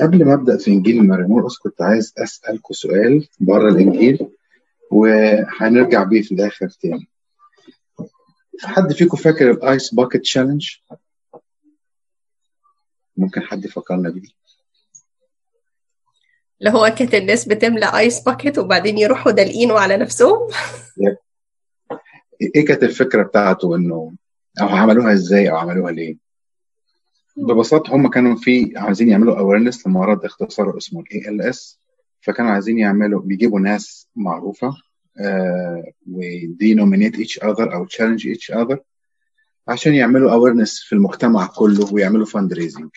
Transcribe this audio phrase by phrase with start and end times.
[0.00, 4.28] قبل ما أبدأ في إنجيل مار مرقس كنت عايز اسالكم سؤال بره الإنجيل
[4.90, 7.08] وهنرجع بيه في الآخر تاني.
[8.62, 10.70] حد فيكم فاكر ال ice bucket challenge
[13.16, 14.38] ممكن حد يفكرنا بيه.
[16.60, 20.48] اللي هو كانت الناس بتملى ice bucket وبعدين يروحوا دالقينه على نفسهم؟
[22.56, 24.12] إيه كانت الفكرة بتاعته إنه
[24.60, 26.27] أو عملوها إزاي أو عملوها ليه؟
[27.46, 31.80] ببساطة هم كانوا في عايزين يعملوا awareness لمرض اختصاره اسمه ال ALS
[32.20, 34.74] فكانوا عايزين يعملوا بيجيبوا ناس معروفة
[36.06, 38.78] وي nominate each other أو challenge each other
[39.68, 42.90] عشان يعملوا awareness في المجتمع كله ويعملوا fundraising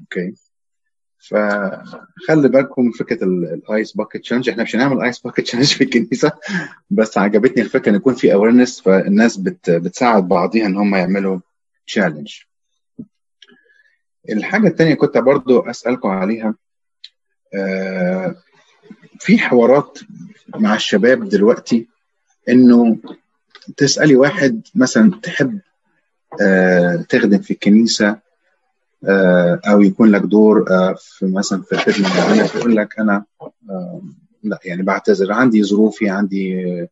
[0.00, 0.34] okay
[1.18, 5.84] فخلي بالكم من فكرة ال ice bucket challenge إحنا مش هنعمل ice bucket challenge في
[5.84, 6.32] الكنيسة
[6.90, 11.38] بس عجبتني الفكرة إن يكون في awareness فالناس بت بتساعد بعضيها إن هم يعملوا
[11.86, 12.34] تشالنج
[14.28, 16.54] الحاجة الثانية كنت برضو أسألكم عليها
[17.54, 18.36] آه
[19.20, 19.98] في حوارات
[20.56, 21.88] مع الشباب دلوقتي
[22.48, 22.98] إنه
[23.76, 25.60] تسألي واحد مثلا تحب
[26.40, 28.18] آه تخدم في الكنيسة
[29.04, 30.64] آه أو يكون لك دور
[30.96, 33.24] في مثلا في الخدمة معينه يقول لك أنا
[34.42, 36.88] لا يعني بعتذر عندي ظروفي عندي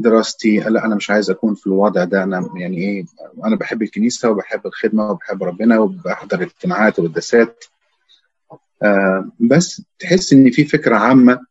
[0.00, 0.60] دراستي.
[0.60, 2.22] لا أنا مش عايز أكون في الوضع ده.
[2.22, 3.04] أنا يعني إيه
[3.44, 7.64] أنا بحب الكنيسة وبحب الخدمة وبحب ربنا وبحضر الاجتماعات والقداسات
[9.40, 11.46] بس تحس إن في فكرة عامة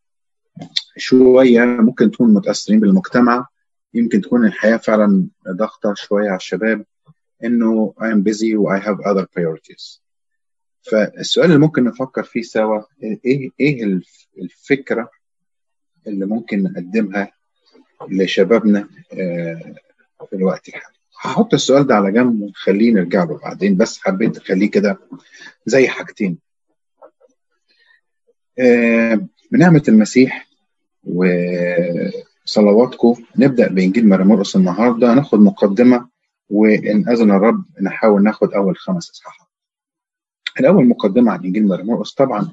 [0.98, 3.48] شوية ممكن تكون متأثرين بالمجتمع.
[3.94, 6.86] يمكن تكون الحياة فعلا ضغطه شوية على الشباب
[7.44, 10.00] إنه I am busy و I have other priorities.
[10.82, 12.82] فالسؤال اللي ممكن نفكر فيه سوا
[13.26, 14.00] إيه إيه
[14.38, 15.10] الفكرة
[16.08, 17.32] اللي ممكن نقدمها
[18.08, 18.88] لشبابنا
[20.30, 20.96] في الوقت الحالي.
[21.22, 24.98] هحط السؤال ده على جنب ونخليه نرجع له بعدين بس حبيت أخليه كده
[25.66, 26.38] زي حاجتين.
[29.52, 30.48] بنعمة المسيح
[32.46, 36.10] وصلواتكم نبدأ بإنجيل مريمورقس النهاردة ناخد مقدمة
[36.50, 39.48] وإن أذن الرب نحاول ناخد أول خمس إصحاحات.
[40.60, 42.52] الأول مقدمة عن إنجيل مريمورقس طبعا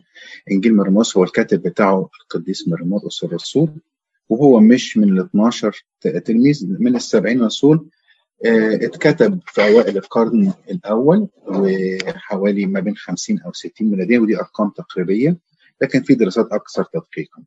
[0.50, 3.70] إنجيل مريمورقس هو الكاتب بتاعه القديس مريمورقس الرسول.
[4.28, 5.84] وهو مش من ال 12
[6.24, 7.88] تلميذ من السبعين رسول
[8.44, 15.38] اتكتب في أوائل القرن الأول وحوالي ما بين 50 أو 60 ميلادية ودي أرقام تقريبية
[15.82, 17.42] لكن في دراسات أكثر تدقيقا.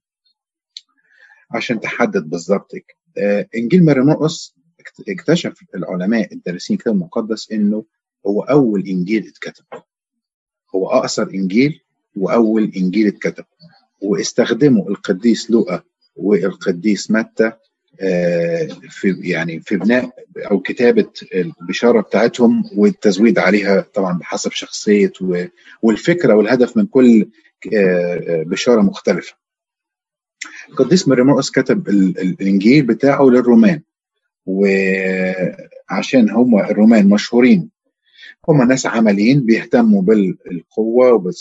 [1.51, 2.72] عشان تحدد بالظبط
[3.56, 4.56] إنجيل مريمورقس
[5.09, 7.85] اكتشف العلماء الدارسين الكتاب المقدس إنه
[8.28, 9.66] هو أول إنجيل اتكتب.
[10.75, 11.81] هو أقصر إنجيل
[12.16, 13.46] وأول إنجيل اتكتب
[14.01, 15.84] واستخدموا القديس لوقا
[16.19, 17.52] والقديس متى
[18.90, 20.09] في يعني في بناء
[20.52, 25.12] أو كتابة البشارة بتاعتهم والتزويد عليها طبعا بحسب شخصية
[25.81, 27.29] والفكرة والهدف من كل
[28.46, 29.34] بشارة مختلفة.
[30.69, 33.81] القديس مريمورقس كتب الإنجيل بتاعه للرومان
[34.46, 37.69] وعشان هم الرومان مشهورين
[38.50, 41.34] هم ناس عمليين بيهتموا بالقوة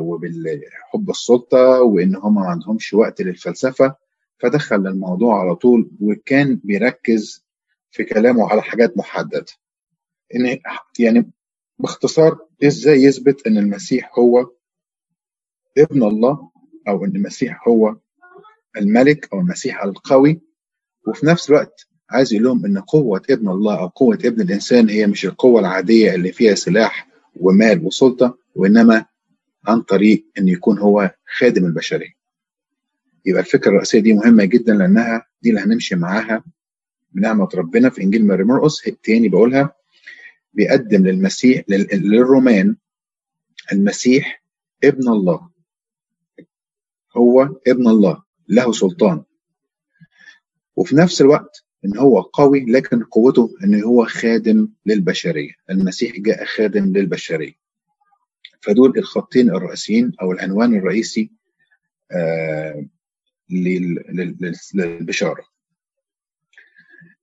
[0.00, 3.94] وبالحب السلطة وإن هم ما عندهمش وقت للفلسفة
[4.40, 7.44] فدخل الموضوع على طول وكان بيركز
[7.90, 9.46] في كلامه على حاجات محددة.
[10.34, 10.58] إن
[10.98, 11.30] يعني
[11.78, 14.50] باختصار إزاي يثبت إن المسيح هو
[15.78, 16.50] ابن الله
[16.88, 17.96] أو إن المسيح هو
[18.76, 20.40] الملك أو المسيح القوي؟
[21.06, 25.06] وفي نفس الوقت عايز يقول لهم إن قوة ابن الله أو قوة ابن الإنسان هي
[25.06, 29.04] مش القوة العادية اللي فيها سلاح ومال وسلطة وإنما
[29.66, 32.19] عن طريق إن يكون هو خادم البشرية.
[33.26, 36.44] يبقى الفكرة الرئيسية دي مهمة جدا لأنها دي اللي هنمشي معاها
[37.12, 38.82] بنعمة ربنا في إنجيل ماري مرقس.
[39.02, 39.74] تاني بقولها
[40.52, 42.76] بيقدم للمسيح للرومان
[43.72, 44.42] المسيح
[44.84, 45.50] ابن الله.
[47.16, 49.22] هو ابن الله له سلطان.
[50.76, 55.52] وفي نفس الوقت إن هو قوي لكن قوته إن هو خادم للبشرية.
[55.70, 57.52] المسيح جاء خادم للبشرية.
[58.62, 61.30] فدول الخطين الرئيسيين أو العنوان الرئيسي
[62.12, 62.86] آه
[63.52, 65.44] للبشارة.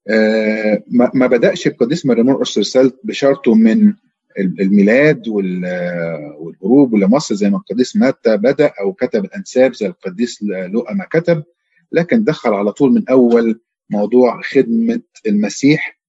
[0.10, 0.84] آه
[1.14, 3.94] ما بدأش القديس مريمورقس رساله بشارته من
[4.40, 11.06] الميلاد والهروب لمصر زي ما القديس متى بدأ أو كتب الأنساب زي القديس لوقا ما
[11.12, 11.44] كتب
[11.92, 16.00] لكن دخل على طول من أول موضوع خدمة المسيح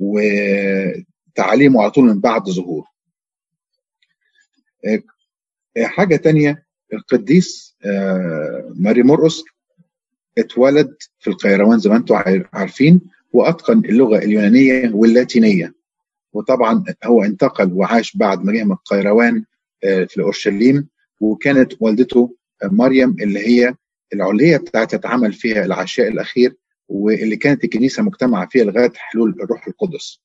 [0.00, 2.86] وتعليمه على طول من بعد ظهوره.
[4.86, 5.02] آه
[5.84, 7.76] حاجة تانية القديس
[8.74, 9.42] ماري مرقس
[10.38, 12.14] اتولد في القيروان زي ما أنتم
[12.52, 13.00] عارفين
[13.32, 15.74] وأتقن اللغة اليونانية واللاتينية.
[16.32, 19.44] وطبعا هو انتقل وعاش بعد ما جه من القيروان
[19.82, 20.88] في اورشليم
[21.20, 23.74] وكانت والدته مريم اللي هي
[24.14, 26.56] العليه بتاعت اتعمل فيها العشاء الأخير
[26.88, 30.20] واللي كانت الكنيسة مجتمعة فيها لغاية حلول الروح القدس.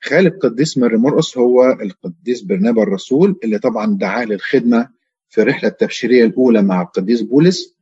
[0.00, 4.88] خال القديس ماري مرقس هو القديس برنابا الرسول اللي طبعا دعاه للخدمة
[5.28, 7.74] في الرحله التبشيريه الأولى مع القديس بولس.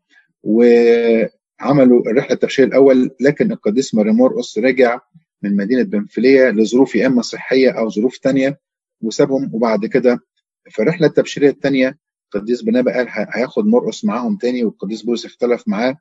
[0.43, 5.01] وعملوا الرحلة التبشيريه الأول لكن القديس ماري مرقس رجع
[5.43, 8.59] من مدينة بنفلية لظروف يا إما صحية أو ظروف ثانية
[9.03, 9.51] وسابهم.
[9.55, 10.21] وبعد كده
[10.71, 11.99] في الرحلة التبشيريه الثانية
[12.35, 15.97] القديس برنابا قال هياخد مرقس معاهم تاني والقديس بولس اختلف معاه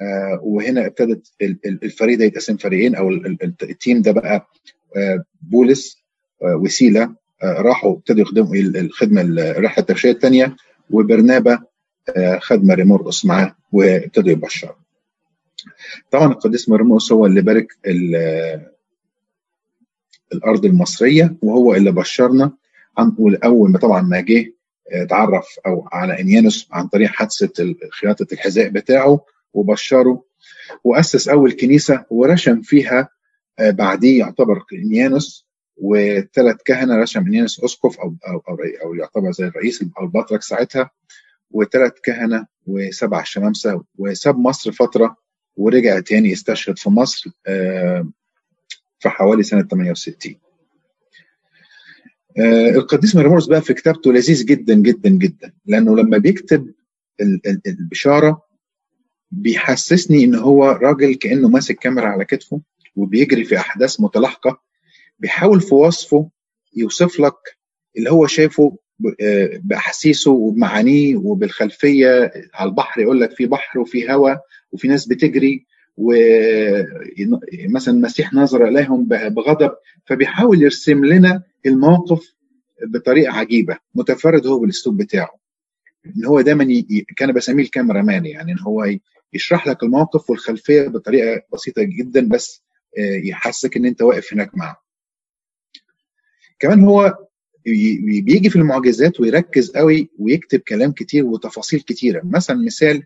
[0.00, 1.26] آه وهنا ابتدت
[1.66, 3.10] الفريق ده يتقسم فريقين أو
[3.62, 4.46] التيم ده بقى
[4.96, 5.96] آه بولس
[6.42, 7.14] آه وسيلة
[7.44, 10.56] راحوا ابتدوا يخدموا الخدمة الرحلة التبشيريه الثانية
[10.90, 11.58] وبرنابا
[12.38, 14.74] خد ماري مرقس معاه وابتدوا يبشروا.
[16.10, 17.66] طبعا القديس ماري مرقس هو اللي بارك
[20.32, 22.52] الأرض المصرية وهو اللي بشرنا.
[22.98, 24.52] عن اول ما طبعا ما جه
[24.92, 29.24] اتعرف أو على إنيانوس عن طريق حادثة خياطه الحذاء بتاعه
[29.54, 30.24] وبشره
[30.84, 33.08] وأسس أول كنيسة ورشم فيها
[33.60, 35.46] بعديه يعتبر إنيانوس
[35.76, 40.90] وثلاث كهنة رشم إنيانوس اسقف أو أو أو, أو يعتبر زي الرئيس أو البطرك ساعتها.
[41.54, 45.16] وثلاث كهنة وسبع شمامسة وساب مصر فترة
[45.56, 47.30] ورجع تاني يستشهد في مصر
[48.98, 50.34] في حوالي سنة 68
[52.76, 56.74] القديس ميرامورس بقى في كتابته لذيذ جدا جدا جدا لأنه لما بيكتب
[57.66, 58.42] البشارة
[59.30, 62.60] بيحسسني إن هو راجل كأنه ماسك كاميرا على كتفه
[62.96, 64.60] وبيجري في أحداث متلاحقة
[65.18, 66.30] بيحاول في وصفه
[66.76, 67.58] يوصف لك
[67.96, 68.78] اللي هو شايفه
[69.62, 72.32] بأحاسيسه وبمعانيه وبالخلفية.
[72.54, 74.40] على البحر يقول لك في بحر وفي هواء
[74.72, 79.70] وفي ناس بتجري ومثلا المسيح نظر إليهم بغضب
[80.06, 82.34] فبيحاول يرسم لنا الموقف
[82.86, 83.78] بطريقة عجيبة.
[83.94, 85.38] متفرد هو بالأسلوب بتاعه.
[86.06, 87.06] إن هو دايما ي...
[87.16, 88.86] كان بسميه الكاميرا مان يعني إن هو
[89.32, 92.62] يشرح لك الموقف والخلفية بطريقة بسيطة جدا بس
[92.98, 94.76] يحسك إن أنت واقف هناك معه.
[96.58, 97.18] كمان هو
[97.64, 102.22] بيجي في المعجزات ويركز قوي ويكتب كلام كتير وتفاصيل كتيرة.
[102.24, 103.02] مثلا مثال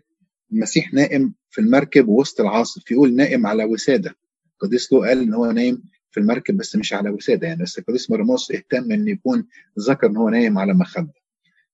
[0.51, 4.15] المسيح نائم في المركب وسط العاصف يقول نائم على وسادة.
[4.53, 8.11] القديس له قال إن هو نايم في المركب بس مش على وسادة يعني بس القديس
[8.11, 9.47] مرموس اهتم إن يكون
[9.79, 11.13] ذكر إن هو نايم على مخدة.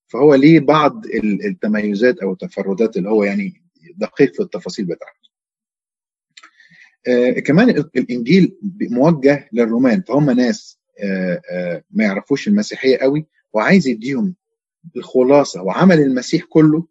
[0.08, 1.06] فهو ليه بعض
[1.46, 3.62] التميزات أو التفردات اللي هو يعني
[3.98, 5.30] دقيق في التفاصيل بتاعته.
[7.08, 10.80] آه كمان الإنجيل موجه للرومان فهم ناس
[11.92, 14.36] ما يعرفوش المسيحية قوي وعايز يديهم
[14.96, 16.88] الخلاصة وعمل المسيح كله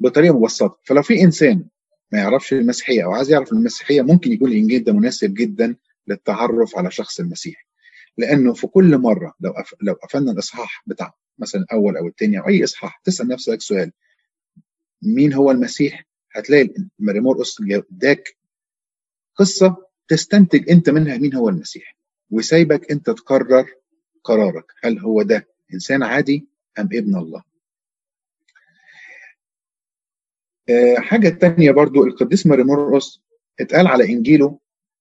[0.00, 0.78] بطريقة مبسطة.
[0.84, 1.64] فلو في إنسان
[2.12, 5.76] ما يعرفش المسيحية أو عايز يعرف المسيحية ممكن يكون الانجيل ده مناسب جدا
[6.06, 7.66] للتعرف على شخص المسيح.
[8.18, 9.74] لأنه في كل مرة لو أف...
[9.82, 13.92] لو قفلنا الإصحاح بتاع مثلا الأول أو الثاني أو أي إصحاح تسأل نفسك سؤال
[15.02, 18.36] مين هو المسيح؟ هتلاقي ماري مرقس اداك
[19.36, 19.76] قصة
[20.08, 21.96] تستنتج أنت منها مين هو المسيح.
[22.30, 23.66] وسايبك انت تقرر
[24.24, 24.64] قرارك.
[24.84, 26.48] هل هو ده إنسان عادي
[26.78, 27.42] أم ابن الله؟
[30.68, 33.20] أه حاجة تانية برضو القديس ماري مرقس
[33.60, 34.58] اتقال على إنجيله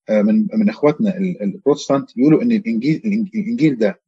[0.10, 3.02] من من إخواتنا البروتستانت يقولوا إن الإنجيل
[3.36, 4.02] الإنجيل ده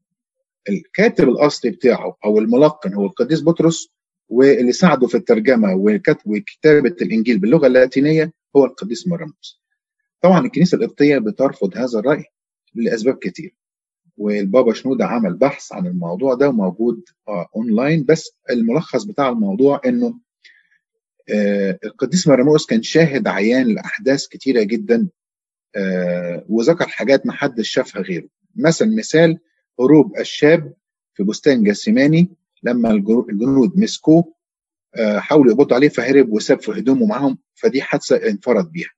[0.70, 3.90] الكاتب الأصلي بتاعه أو الملقن هو القديس بطرس
[4.30, 5.76] واللي ساعده في الترجمة
[6.26, 9.62] وكتابة الإنجيل باللغة اللاتينية هو القديس مرموس.
[10.22, 12.24] طبعا الكنيسة القبطية بترفض هذا الرأي.
[12.76, 13.56] لأسباب كتير.
[14.18, 20.20] والبابا شنودة عمل بحث عن الموضوع ده وموجود آه اونلاين بس الملخص بتاع الموضوع إنه
[21.30, 25.08] آه القديس مرموس كان شاهد عيان لأحداث كتيرة جدا
[25.76, 29.40] آه وذكر حاجات ما حدش شافها غيره مثلا مثال
[29.80, 30.74] هروب الشاب
[31.14, 32.30] في بستان جاسماني
[32.64, 34.34] لما الجنود مسكوه
[34.96, 38.95] آه حاولوا يقبضوا عليه فهرب وساب في هدومه معاهم فدي حادثة انفرد بيها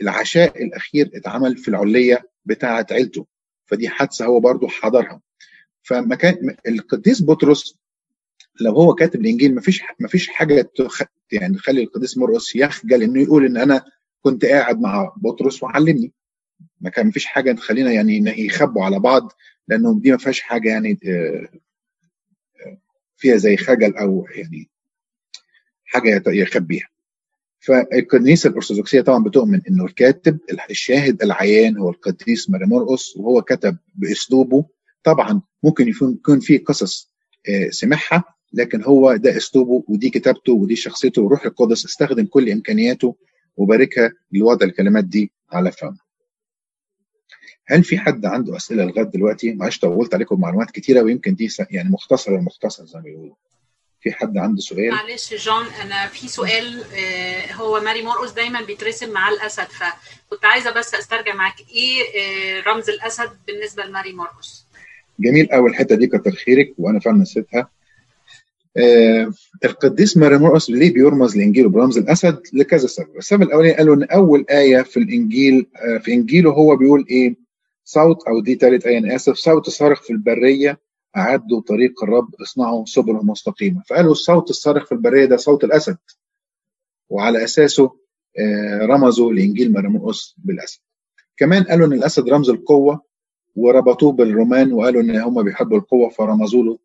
[0.00, 3.26] العشاء الأخير اتعمل في العلية بتاعه عيلته.
[3.66, 5.20] فدي حادثة هو برضه حضرها.
[5.82, 7.76] فما كان القديس بطرس
[8.60, 11.02] لو هو كاتب الإنجيل ما فيش ما فيش حاجة تخ...
[11.32, 13.84] يعني تخلي القديس مرقس يخجل إنه يقول إن أنا
[14.22, 16.12] كنت قاعد مع بطرس وعلمني.
[16.80, 19.32] ما كان فيش حاجة تخلينا يعني يخبوا على بعض
[19.68, 20.98] لأنه دي ما فيهاش حاجة يعني
[23.16, 24.68] فيها زي خجل أو يعني
[25.84, 26.88] حاجة يخبيها
[27.66, 30.38] فالكنيسة الأرثوذكسية طبعا بتؤمن إنه الكاتب
[30.70, 34.64] الشاهد العيان هو القديس مرقس وهو كتب بأسلوبه
[35.04, 37.10] طبعا ممكن يكون في قصص
[37.70, 43.16] سمعها لكن هو ده أسلوبه ودي كتابته ودي شخصيته وروح القدس استخدم كل إمكانياته
[43.56, 45.98] وباركها لوضع الكلمات دي على فمه.
[47.66, 51.90] هل في حد عنده أسئلة لغاية دلوقتي؟ معلش طولت عليكم معلومات كتيرة ويمكن دي يعني
[51.90, 53.34] مختصرة المختصر زي ما بيقولوا.
[54.04, 59.10] في حد عنده سؤال؟ معلش جون أنا في سؤال آه، هو ماري مرقس دايما بيترسم
[59.10, 64.66] مع الأسد فكنت عايزة بس أسترجع معاك إيه آه، رمز الأسد بالنسبة لماري مرقس
[65.20, 67.68] جميل قوي الحته دي كتر خيرك وأنا فعلا نسيتها.
[68.76, 69.32] آه
[69.64, 73.16] القديس ماري مرقس ليه بيرمز لإنجيله برمز الأسد لكذا سبب.
[73.18, 77.34] السبب الأولاني قالوا إن أول آية في الإنجيل آه في إنجيله هو بيقول إيه؟
[77.84, 80.78] صوت أو دي ثالث آية أنا آسف صوت صارخ في البرية.
[81.16, 83.82] أعدوا طريق الرب اصنعوا سبله مستقيمة.
[83.88, 85.96] فقالوا الصوت الصارخ في البرية ده صوت الأسد.
[87.10, 87.84] وعلى أساسه
[88.38, 90.80] آه رمزوا لانجيل ماري مرقس بالأسد.
[91.36, 93.02] كمان قالوا إن الأسد رمز القوة
[93.56, 96.78] وربطوه بالرومان وقالوا إن هم بيحبوا القوة فرمزوا له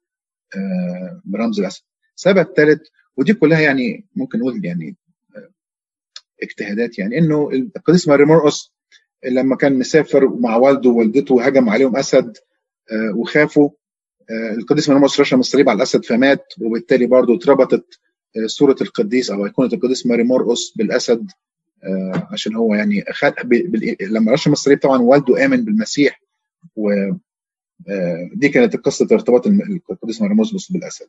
[0.56, 1.84] آه، برمز الأسد.
[2.16, 2.82] سبب ثالث
[3.18, 4.96] ودي كلها يعني ممكن نقول يعني
[5.36, 5.50] آه،
[6.44, 8.74] اجتهادات يعني إنه القديس ماري مرقس
[9.26, 12.38] لما كان مسافر مع والده ووالدته هجم عليهم أسد
[12.92, 13.70] آه، وخافوا
[14.32, 18.00] القديس ماري مرقس رشم الصليب على الأسد فمات وبالتالي برضه اتربطت
[18.46, 21.32] صورة القديس أو إيقونة القديس ماري مرقس بالأسد
[22.32, 23.34] عشان هو يعني خد
[24.02, 26.22] لما رشم الصليب طبعا والده آمن بالمسيح
[26.76, 26.90] و
[28.34, 29.48] دي كانت قصة ارتباط
[29.92, 31.08] القديس مرموز بالأسد.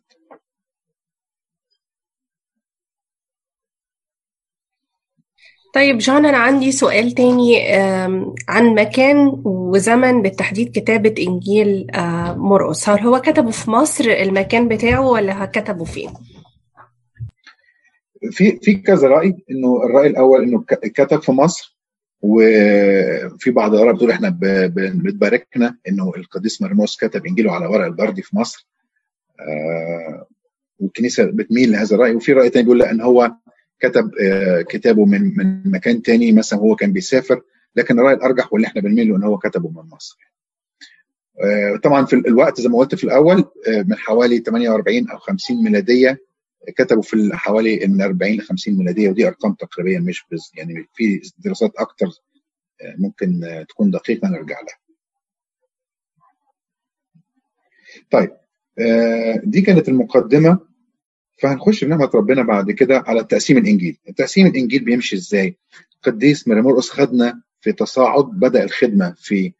[5.75, 7.69] طيب جون أنا عندي سؤال تاني
[8.49, 11.87] عن مكان وزمن بالتحديد كتابة إنجيل
[12.37, 16.11] مرقس هل هو كتبه في مصر المكان بتاعه ولا كتبه فين؟
[18.31, 21.77] في في كذا رأي إنه الرأي الأول إنه كتب في مصر
[22.23, 24.39] وفي بعض الآراء بتقول إحنا
[25.05, 28.67] بتباركنا إنه القديس مرموس كتب إنجيله على ورق البردي في مصر.
[29.41, 30.27] آه
[30.79, 32.15] والكنيسة بتميل لهذا الرأي.
[32.15, 33.33] وفي رأي ثاني بيقول لأ إن هو
[33.80, 37.42] كتب آه كتابه من من مكان ثاني مثلا هو كان بيسافر
[37.76, 40.16] لكن الراي الأرجح واللي إحنا بنميل له إن هو كتبه من مصر
[41.44, 45.64] آه طبعا في الوقت زي ما قلت في الأول آه من حوالي 48 أو 50
[45.64, 46.18] ميلادية
[46.76, 51.20] كتبوا في حوالي من 40 ل 50 ميلادية ودي أرقام تقريبيه مش بز يعني في
[51.38, 52.06] دراسات أكتر
[52.99, 54.78] ممكن تكون دقيقة نرجع لها.
[58.10, 58.30] طيب
[59.44, 60.58] دي كانت المقدمة
[61.40, 65.56] فهنخش بنعمه ربنا بعد كده على تقسيم الإنجيل، تقسيم الإنجيل بيمشي إزاي؟
[66.02, 69.52] قديس مرمرقس خدنا في تصاعد بدأ الخدمة في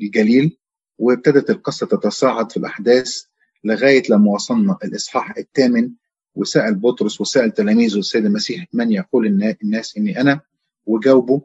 [0.00, 0.56] الجليل
[0.98, 3.22] وابتدت القصة تتصاعد في الأحداث
[3.64, 5.90] لغاية لما وصلنا الإصحاح الثامن
[6.34, 9.26] وسأل بطرس وسأل تلاميذه السيد المسيح من يقول
[9.62, 10.40] الناس إني أنا؟
[10.86, 11.40] وجاوبوا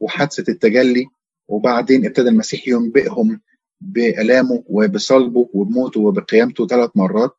[0.00, 1.06] وحادثة التجلي
[1.48, 3.40] وبعدين ابتدى المسيح ينبئهم
[3.80, 7.36] بألامه وبصلبه وبموته وبقيامته ثلاث مرات.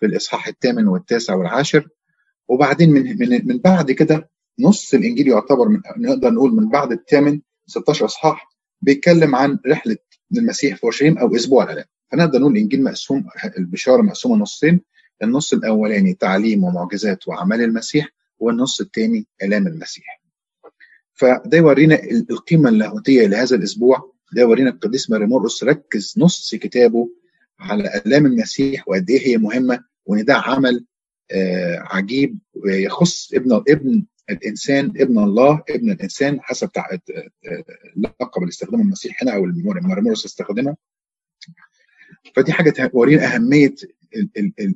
[0.00, 1.88] في الإصحاح الثامن والتاسع والعاشر.
[2.48, 7.40] وبعدين من من من بعد كده نص الإنجيل يعتبر من نقدر نقول من بعد الثامن
[7.66, 8.48] 16 إصحاح
[8.82, 9.96] بيتكلم عن رحلة
[10.36, 13.24] المسيح في أورشليم أو أسبوع الالام فنقدر نقول الإنجيل مقسوم
[13.58, 14.80] البشارة مقسومة نصين.
[15.22, 20.22] النص الأولاني تعليم ومعجزات واعمال المسيح والنص الثاني الام المسيح.
[21.14, 24.12] فده يورينا القيمة اللاهوتية لهذا الأسبوع.
[24.32, 27.08] ده يورينا القديس ماري مرقس ركز نص كتابه
[27.60, 30.86] على آلام المسيح وقد إيه هي مهمة وإن ده عمل
[31.30, 36.70] آه عجيب يخص ابن ابن الإنسان ابن الله ابن الإنسان حسب
[37.96, 40.76] اللقب اللي استخدمه المسيح هنا أو مرقس استخدمه
[42.36, 43.74] فدي حاجة تورينا أهمية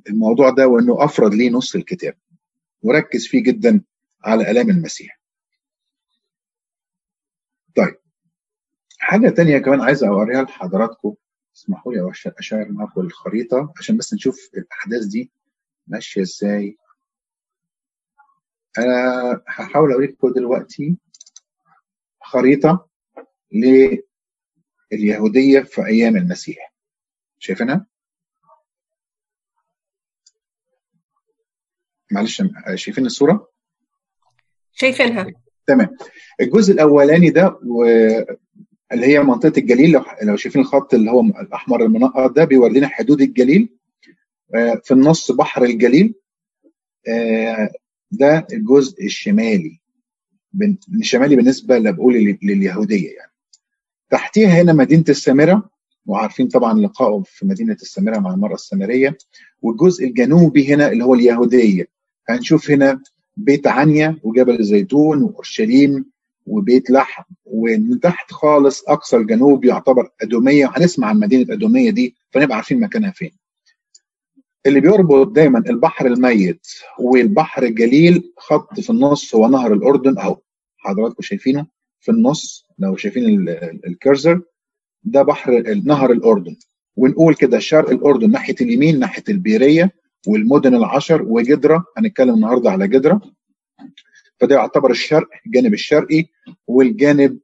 [0.08, 2.14] الموضوع ده وإنه افرد ليه نص الكتاب.
[2.82, 3.82] وركز فيه جدا
[4.24, 5.20] على آلام المسيح.
[7.76, 7.94] طيب.
[8.98, 11.14] حاجة تانية كمان عايز أوريها لحضراتكم.
[11.56, 15.30] اسمحوا لي أشير معاكم الخريطه عشان بس نشوف الأحداث دي
[15.86, 16.76] ماشية إزاي.
[18.78, 20.96] أنا هحاول أوريكم دلوقتي
[22.22, 22.88] خريطة
[24.92, 26.74] لليهودية في أيام المسيح.
[27.38, 27.86] شايفينها؟
[32.10, 32.42] معلش
[32.74, 33.48] شايفين الصورة؟
[34.72, 35.26] شايفينها.
[35.66, 35.96] تمام.
[36.40, 37.58] الجزء الأولاني ده.
[38.92, 43.20] اللي هي منطقة الجليل لو لو شايفين الخط اللي هو الأحمر المنقط ده بيورينا حدود
[43.20, 43.68] الجليل
[44.84, 46.14] في النص بحر الجليل
[48.10, 49.80] ده الجزء الشمالي
[50.94, 53.32] الشمالي بالنسبة اللي بقول لليهودية يعني.
[54.10, 55.70] تحتيها هنا مدينة السامرة
[56.06, 59.18] وعارفين طبعا لقائه في مدينة السامرة مع المرأة السامرية
[59.62, 61.88] والجزء الجنوبي هنا اللي هو اليهودية.
[62.28, 63.02] هنشوف هنا
[63.36, 66.11] بيت عنيا وجبل الزيتون وأورشليم
[66.46, 72.56] وبيت لحم ومن تحت خالص أقصى الجنوب يعتبر أدومية وهنسمع عن مدينة أدومية دي فنبقى
[72.56, 73.30] عارفين مكانها فين.
[74.66, 76.66] اللي بيربط دايما البحر الميت
[76.98, 80.36] والبحر الجليل خط في النص هو نهر الأردن اهو
[80.78, 81.66] حضراتكم شايفينه
[82.00, 83.48] في النص لو شايفين
[83.86, 84.42] الكيرزر
[85.04, 86.56] ده بحر نهر الأردن
[86.96, 89.90] ونقول كده شرق الأردن ناحية اليمين ناحية البيرية
[90.26, 93.20] والمدن العشر وجدرة هنتكلم النهارده على جدرة
[94.42, 96.24] فده يعتبر الشرق الجانب الشرقي
[96.66, 97.38] والجانب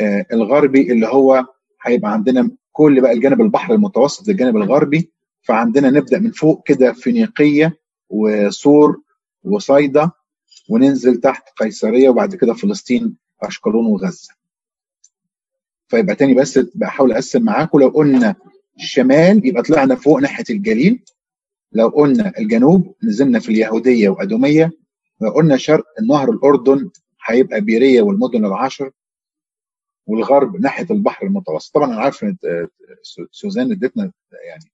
[0.00, 1.44] آه الغربي اللي هو
[1.82, 5.10] هيبقى عندنا كل بقى الجانب البحر المتوسط الجانب الغربي.
[5.42, 7.76] فعندنا نبدأ من فوق كده فينيقية
[8.08, 9.00] وصور
[9.44, 10.10] وصيدا
[10.70, 14.28] وننزل تحت قيصرية وبعد كده فلسطين أشقلون وغزة.
[15.88, 18.34] فيبقى تاني بس بحاول أقسم معاكم لو قلنا
[18.76, 21.04] الشمال يبقى طلعنا فوق ناحية الجليل.
[21.72, 24.70] لو قلنا الجنوب نزلنا في اليهودية وأدومية.
[25.34, 26.90] قلنا شرق النهر الأردن
[27.26, 28.90] هيبقى بيرية والمدن العشر
[30.06, 31.74] والغرب ناحية البحر المتوسط.
[31.74, 32.36] طبعا أنا عارف إن
[33.30, 34.12] سوزان ادتنا
[34.48, 34.64] يعني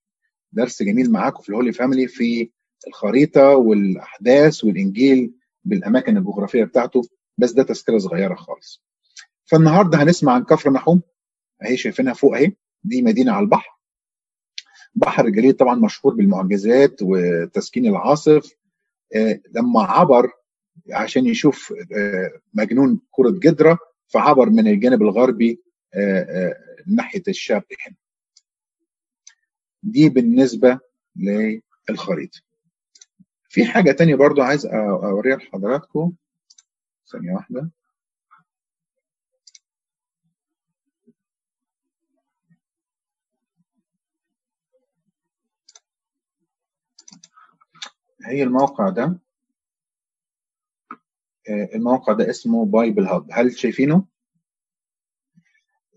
[0.52, 2.50] درس جميل معاكم في ال holy family في
[2.88, 5.34] الخريطة والأحداث والإنجيل
[5.64, 7.02] بالأماكن الجغرافية بتاعته
[7.38, 8.82] بس ده تذكرة صغيرة خالص.
[9.44, 11.02] فالنهاردة هنسمع عن كفرناحوم
[11.64, 12.52] أهي شايفينها فوق أهي
[12.84, 13.70] دي مدينة على البحر.
[14.94, 18.52] بحر الجليل طبعا مشهور بالمعجزات وتسكين العاصفة
[19.54, 20.30] لما عبر
[20.92, 25.60] عشان يشوف آه مجنون كورة الجدريين فعبر من الجانب الغربي
[25.94, 26.56] آه
[26.86, 27.96] ناحية الشرق هنا.
[29.82, 30.78] دي بالنسبة
[31.88, 32.40] للخريطة.
[33.48, 36.12] في حاجة تانية برضو عايز أوريها لحضراتكم.
[37.12, 37.70] ثانية واحدة.
[48.24, 49.18] هي الموقع ده
[51.74, 54.04] الموقع ده اسمه Bible Hub هل شايفينه؟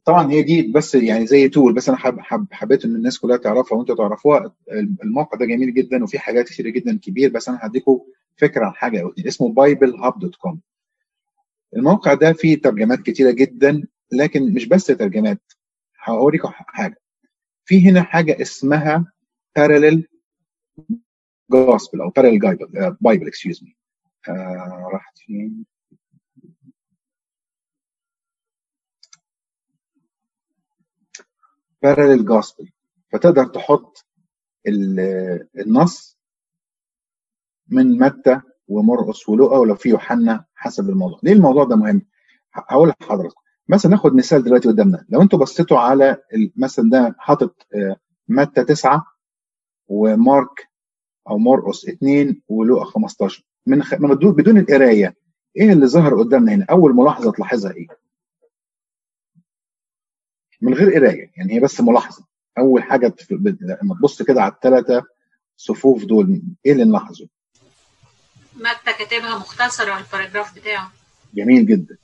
[0.05, 3.37] طبعا هي دي بس يعني زي tool بس أنا حب حب حبيت إن الناس كلها
[3.37, 4.55] تعرفها وانتوا تعرفوها.
[5.03, 7.99] الموقع ده جميل جدا وفي حاجات كتير جدا كبير بس أنا هديكم
[8.37, 10.61] فكرة عن حاجة أو اسمه Bible Hub dot com
[11.75, 15.41] الموقع ده فيه ترجمات كتيرة جدا لكن مش بس ترجمات.
[16.05, 17.01] هوريكم حاجة.
[17.65, 19.11] في هنا حاجة اسمها
[19.59, 20.01] parallel
[21.53, 22.67] gospel أو parallel
[23.01, 23.75] bible excuse me
[24.93, 25.65] راحت فين؟
[31.85, 32.69] Parallel gospel.
[33.13, 34.05] فتقدر تحط
[35.57, 36.17] النص
[37.67, 41.19] من متى ومرقس ولوقا ولو في يوحنا حسب الموضوع.
[41.23, 42.01] ليه الموضوع ده مهم؟
[42.53, 43.41] هقول لحضراتكم.
[43.69, 45.05] مثلا ناخد مثال دلوقتي قدامنا.
[45.09, 46.17] لو أنتوا بصيتوا على
[46.55, 47.67] مثلا ده حاطط
[48.27, 49.05] متى تسعة
[49.87, 50.69] ومارك
[51.29, 53.95] أو مرقس اثنين ولوقا 15 من خ...
[53.95, 55.15] بدون القراية
[55.57, 57.87] إيه اللي ظهر قدامنا هنا؟ أول ملاحظة تلاحظها إيه؟
[60.61, 62.25] من غير قراية يعني هي بس ملاحظة.
[62.57, 63.15] أول حاجة
[63.81, 65.03] لما تبص كده على الثلاثه
[65.57, 67.27] صفوف دول إيه اللي نلاحظه؟
[68.55, 70.91] متى كاتبها مختصرة في الباراجراف بتاعه؟
[71.33, 71.97] جميل جدا.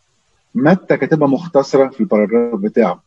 [0.56, 3.04] متى كاتبها مختصرة في الباراجراف بتاعه؟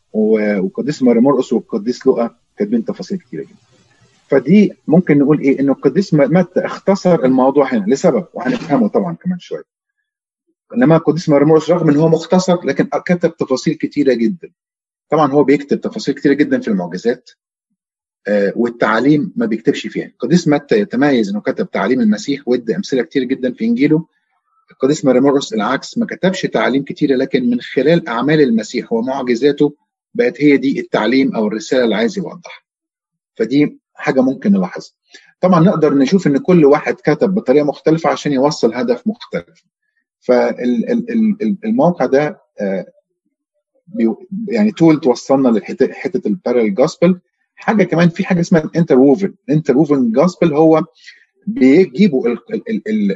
[1.02, 3.65] ماري مرقس والقديس لوقا كاتبين تفاصيل كتيرة جدا.
[4.29, 9.65] فدي ممكن نقول إيه؟ إنه القديس متى اختصر الموضوع هنا لسبب وهنفهمه طبعا كمان شوية
[10.75, 14.51] إنما القديس ماري مرقس رغم إن هو مختصر لكن كتب تفاصيل كتيرة جدا.
[15.11, 17.31] طبعا هو بيكتب تفاصيل كتيرة جدا في المعجزات
[18.29, 20.07] آه والتعاليم ما بيكتبش فيها.
[20.07, 24.07] القديس متى يتميز إنه كتب تعاليم المسيح وادى أمثلة كتير جدا في إنجيله.
[24.71, 29.75] القديس ماري مرقس العكس ما كتبش تعاليم كتيرة لكن من خلال أعمال المسيح ومعجزاته
[30.15, 32.62] بقت هي دي التعليم أو الرسالة اللي عايز يوضحها
[33.37, 34.92] فدي حاجة ممكن نلاحظها.
[35.40, 39.64] طبعا نقدر نشوف إن كل واحد كتب بطريقة مختلفة عشان يوصل هدف مختلف.
[40.20, 42.40] فالموقع ده
[44.48, 47.20] يعني tool توصلنا لحته ال parallel gospel
[47.54, 50.85] حاجة كمان في حاجة اسمها ال interwoven ال interwoven gospel هو
[51.46, 52.37] بيجيبوا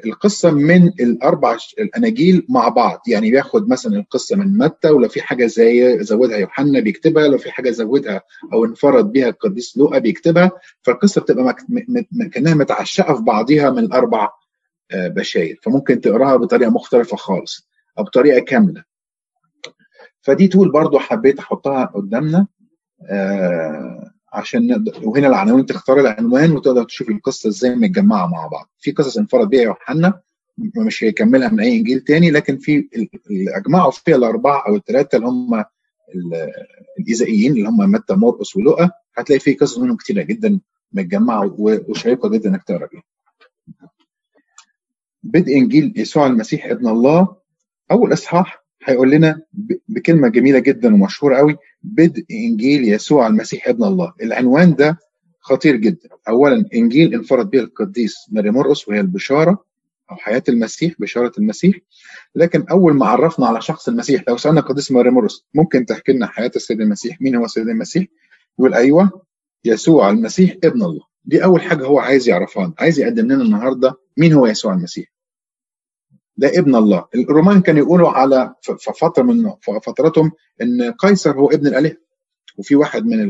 [0.04, 3.02] القصة من الأربع الأناجيل مع بعض.
[3.08, 7.50] يعني بياخد مثلا القصة من متى ولو في حاجة زي زودها يوحنا بيكتبها لو في
[7.50, 10.50] حاجة زودها أو انفرد بها القديس لوقا بيكتبها.
[10.82, 11.56] فالقصة بتبقى
[12.32, 14.28] كأنها متعشقة في بعضها من الأربع
[14.94, 15.58] بشاير.
[15.62, 18.84] فممكن تقراها بطريقة مختلفة خالص أو بطريقة كاملة.
[20.22, 22.46] فدي تول برضو حبيت أحطها قدامنا.
[23.10, 28.92] آه عشان نقدر وهنا العناوين تختار العنوان وتقدر تشوف القصة إزاي متجمعة مع بعض في
[28.92, 30.20] قصص انفرد بيها يوحنا
[30.86, 32.88] مش هيكملها من أي إنجيل تاني لكن في
[33.30, 35.64] اللي اجمعوا فيها الأربعة أو الثلاثه اللي هم
[36.98, 40.60] الايزائيين اللي هم متى مرقس ولوقا هتلاقي في قصص منهم كتيرة جدا
[40.92, 43.02] متجمعة وشيقة جدا إنك تقرأ بيها.
[45.22, 47.36] بدء إنجيل يسوع المسيح ابن الله
[47.90, 49.42] أول إصحاح هيقول لنا
[49.88, 54.12] بكلمة جميلة جدا ومشهورة قوي بدء إنجيل يسوع المسيح ابن الله.
[54.22, 54.98] العنوان ده
[55.40, 56.08] خطير جدا.
[56.28, 59.64] اولا إنجيل انفرد به القديس ماري مرقس وهي البشارة
[60.10, 61.76] أو حياة المسيح بشارة المسيح.
[62.34, 66.26] لكن أول ما عرفنا على شخص المسيح لو سالنا القديس ماري مرقس ممكن تحكي لنا
[66.26, 68.06] حياة السيد المسيح؟ مين هو السيد المسيح؟
[68.58, 69.22] يقول أيوه
[69.64, 71.00] يسوع المسيح ابن الله.
[71.24, 75.06] دي أول حاجة هو عايز يعرفها عايز يقدم لنا النهارده مين هو يسوع المسيح.
[76.40, 77.04] ده ابن الله.
[77.14, 78.54] الرومان كانوا يقولوا على
[79.00, 79.50] فترة من
[79.82, 81.96] فتراتهم إن قيصر هو ابن الآلهة.
[82.58, 83.20] وفي واحد من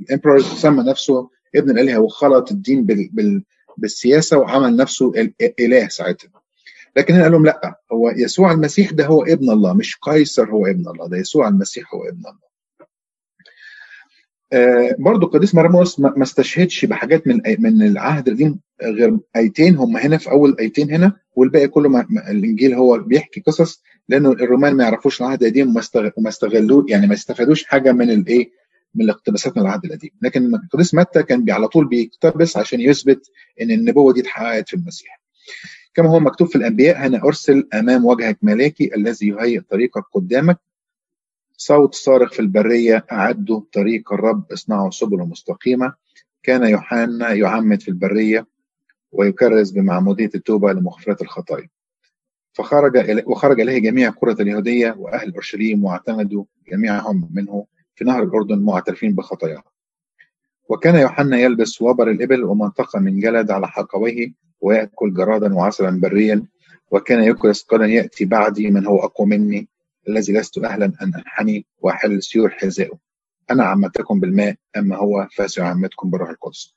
[0.00, 3.44] الامبرورز سمى نفسه ابن الآلهة وخلط الدين بال بال
[3.76, 5.12] بالسياسة وعمل نفسه
[5.60, 6.30] إله ساعتها.
[6.96, 10.88] لكن قال لهم لأ هو يسوع المسيح ده هو ابن الله مش قيصر هو ابن
[10.88, 12.51] الله ده يسوع المسيح هو ابن الله.
[14.98, 20.30] برضو القديس مرموس ما استشهدش بحاجات من من العهد القديم غير آيتين هم هنا في
[20.30, 25.42] أول آيتين هنا والباقي كله ما الإنجيل هو بيحكي قصص لأنه الرومان ما يعرفوش العهد
[25.42, 25.76] القديم
[26.16, 28.50] وما استغلوه يعني ما استفادوش حاجة من الإيه؟
[28.94, 30.10] من الاقتباسات من العهد القديم.
[30.22, 35.20] لكن القديس متى كان على طول بيقتبس عشان يثبت إن النبوة دي اتحققت في المسيح.
[35.94, 40.58] كما هو مكتوب في الأنبياء أنا أرسل أمام وجهك ملاكي الذي يهيئ طريقك قدامك
[41.62, 45.94] صوت صارخ في البرية اعدوا طريق الرب اصنعوا سبل مستقيمة.
[46.42, 48.46] كان يوحنا يعمد في البرية
[49.12, 51.68] ويكرز بمعمودية التوبة لمغفره الخطايا.
[52.52, 59.14] فخرج وخرج إليه جميع قرى اليهودية وأهل أورشليم واعتمدوا جميعهم منه في نهر الأردن معترفين
[59.14, 59.62] بخطاياهم
[60.68, 66.42] وكان يوحنا يلبس وبر الإبل ومنطقة من جلد على حقويه ويأكل جرادا وعسلا بريا.
[66.90, 69.68] وكان يكرز قال يأتي بعدي من هو أقوى مني.
[70.08, 72.98] الذي لست أهلا أن أنحني وأحل سيور حذائه.
[73.50, 76.74] أنا عمدتكم بالماء أما هو فسيعمدكم بالروح القدس.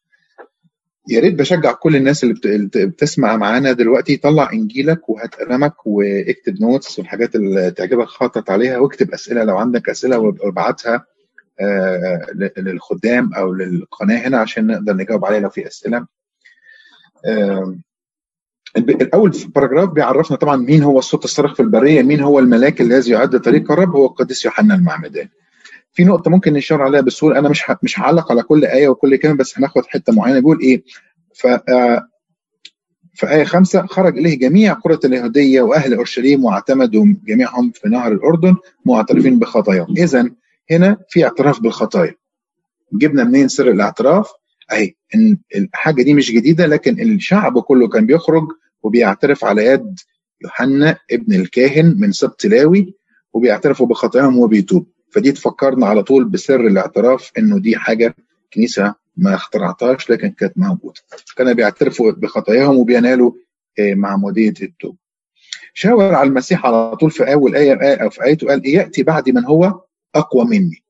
[1.10, 4.18] يا ريت بشجع كل الناس اللي بتسمع معانا دلوقتي.
[4.18, 9.90] طلع إنجيلك وهات قلمك واكتب notes والحاجات اللي تعجبك خطط عليها واكتب أسئلة لو عندك
[9.90, 11.06] أسئلة وابعتها
[12.58, 16.08] للخدام أو للقناة هنا عشان نقدر نجاوب عليها لو في أسئلة.
[18.78, 23.40] الأول باراجراف بيعرفنا طبعا مين هو الصوت الصارخ في البرية مين هو الملاك الذي يعد
[23.40, 25.28] طريق الرب هو القديس يوحنا المعمدان
[25.94, 29.36] في نقطة ممكن نشاور عليها بسهولة أنا مش مش هعلق على كل آية وكل كلمة
[29.38, 30.40] بس هناخد حتة معينة.
[30.40, 30.84] بيقول إيه؟
[31.34, 31.48] ف
[33.14, 38.56] في آية خمسة خرج إليه جميع قرى اليهودية وأهل أورشليم واعتمدوا جميعهم في نهر الأردن
[38.86, 40.30] معترفين بخطاياهم إذا
[40.72, 42.16] هنا في اعتراف بالخطايا.
[42.94, 44.30] جبنا منين سر الاعتراف؟
[44.72, 48.48] أهي إن الحاجة دي مش جديدة لكن الشعب كله كان بيخرج
[48.86, 50.00] وبيعترف على يد
[50.44, 52.94] يوحنا ابن الكاهن من سبط لاوي
[53.34, 54.88] وبيعترفوا بخطاياهم وبيتوب.
[55.12, 58.16] فدي تفكرنا على طول بسر الاعتراف إنه دي حاجة
[58.54, 61.02] كنيسة ما اخترعتهاش لكن كانت موجودة.
[61.38, 63.32] كانوا بيعترفوا بخطاياهم وبينالوا
[63.80, 64.96] معموديه التوب
[65.74, 69.46] شاور على المسيح على طول في أول آية أو في آيته قال يأتي بعدي من
[69.46, 69.82] هو
[70.16, 70.84] أقوى مني.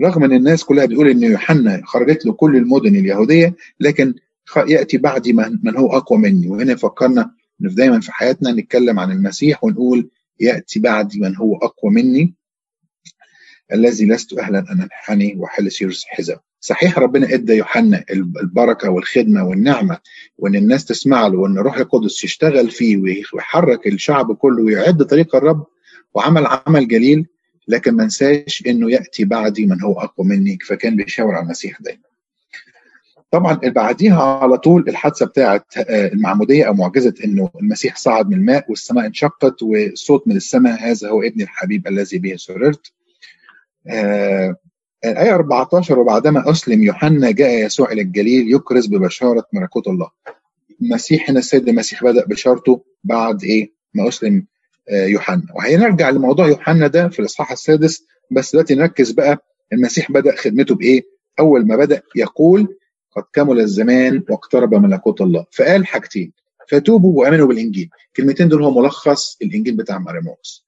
[0.00, 4.14] رغم إن الناس كلها بتقول إن يوحنا خرجت له كل المدن اليهودية لكن
[4.56, 6.48] يأتي بعدي من هو أقوى مني.
[6.48, 7.30] وهنا فكرنا
[7.62, 12.34] ان دايما في حياتنا نتكلم عن المسيح ونقول يأتي بعدي من هو أقوى مني.
[13.72, 19.98] الذي لست أهلا ان انحني واحل سيرس حذاء صحيح ربنا إدى يوحنا البركة والخدمة والنعمة
[20.38, 25.66] وإن الناس تسمع له وإن الروح القدس يشتغل فيه ويحرك الشعب كله ويعد طريق الرب
[26.14, 27.26] وعمل عمل جليل
[27.68, 30.58] لكن ما ننساش إنه يأتي بعدي من هو أقوى مني.
[30.66, 32.02] فكان بيشاور على المسيح دايما.
[33.30, 39.06] طبعا بعديها على طول الحادثة بتاعه المعمودية أو معجزة إنه المسيح صعد من الماء والسماء
[39.06, 42.92] انشقت وصوت من السماء هذا هو ابن الحبيب الذي به سررت.
[43.88, 44.56] آه
[45.04, 50.10] الآية 14 وبعدما أسلم يوحنا جاء يسوع إلى الجليل يكرز ببشارة ملكوت الله.
[50.82, 54.46] المسيح هنا السيد المسيح بدأ بشارته بعد إيه؟ ما أسلم
[54.92, 60.74] يوحنا وهنرجع لموضوع يوحنا ده في الإصحاح السادس بس دلوقتي نركز بقى المسيح بدأ خدمته
[60.74, 61.02] بإيه؟
[61.38, 62.76] أول ما بدأ يقول
[63.16, 66.32] قد كمل الزمان واقترب ملكوت الله فقال حاجتين
[66.68, 70.66] فتوبوا وآمنوا بالإنجيل الكلمتين دول هو ملخص الإنجيل بتاع مريموس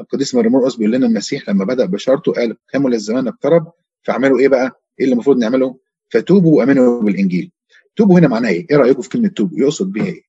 [0.00, 4.80] القديس مريموس بيقول لنا المسيح لما بدأ بشارته قال كمل الزمان اقترب فاعملوا إيه بقى؟
[5.00, 7.52] إيه اللي المفروض نعمله؟ فتوبوا وآمنوا بالإنجيل
[7.96, 10.22] توبوا هنا معناها إيه؟ إيه رأيكم في كلمة توبوا؟ يقصد بيها إيه؟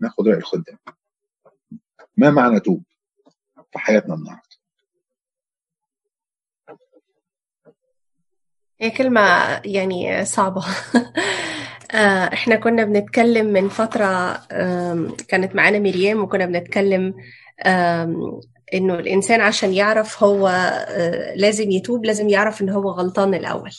[0.00, 0.76] ناخد رأي الخدام
[2.16, 2.82] ما معنى توب
[3.72, 4.49] في حياتنا النهارده
[8.80, 9.20] هي كلمة
[9.64, 10.64] يعني صعبة.
[12.34, 14.32] إحنا كنا بنتكلم من فترة
[15.28, 17.14] كانت معانا مريم وكنا بنتكلم
[18.74, 20.48] إنه الإنسان عشان يعرف هو
[21.36, 23.70] لازم يتوب لازم يعرف إن هو غلطان الأول.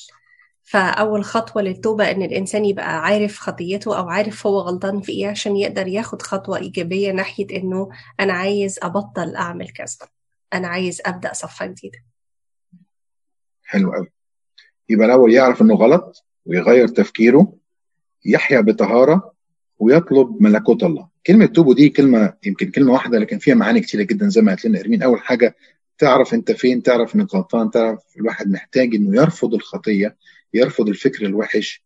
[0.63, 5.57] فأول خطوة للتوبة إن الإنسان يبقى عارف خطيته أو عارف هو غلطان في إيه عشان
[5.57, 10.07] يقدر ياخد خطوة إيجابية ناحية إنه أنا عايز أبطل أعمل كذا.
[10.53, 11.99] أنا عايز أبدأ صفحة جديدة.
[13.63, 14.20] حلو قوي
[14.91, 17.53] يبقى الأول يعرف إنه غلط ويغير تفكيره
[18.25, 19.33] يحيا بطهارة
[19.79, 21.07] ويطلب ملكوت الله.
[21.27, 24.65] كلمة توبوا دي كلمة يمكن كلمة واحدة لكن فيها معاني كتيرة جدا زي ما قالت
[24.65, 25.55] لنا إرمين أول حاجة
[25.97, 30.15] تعرف أنت فين تعرف إنك غلطان تعرف الواحد محتاج إنه يرفض الخطية
[30.53, 31.83] يرفض الفكر الوحش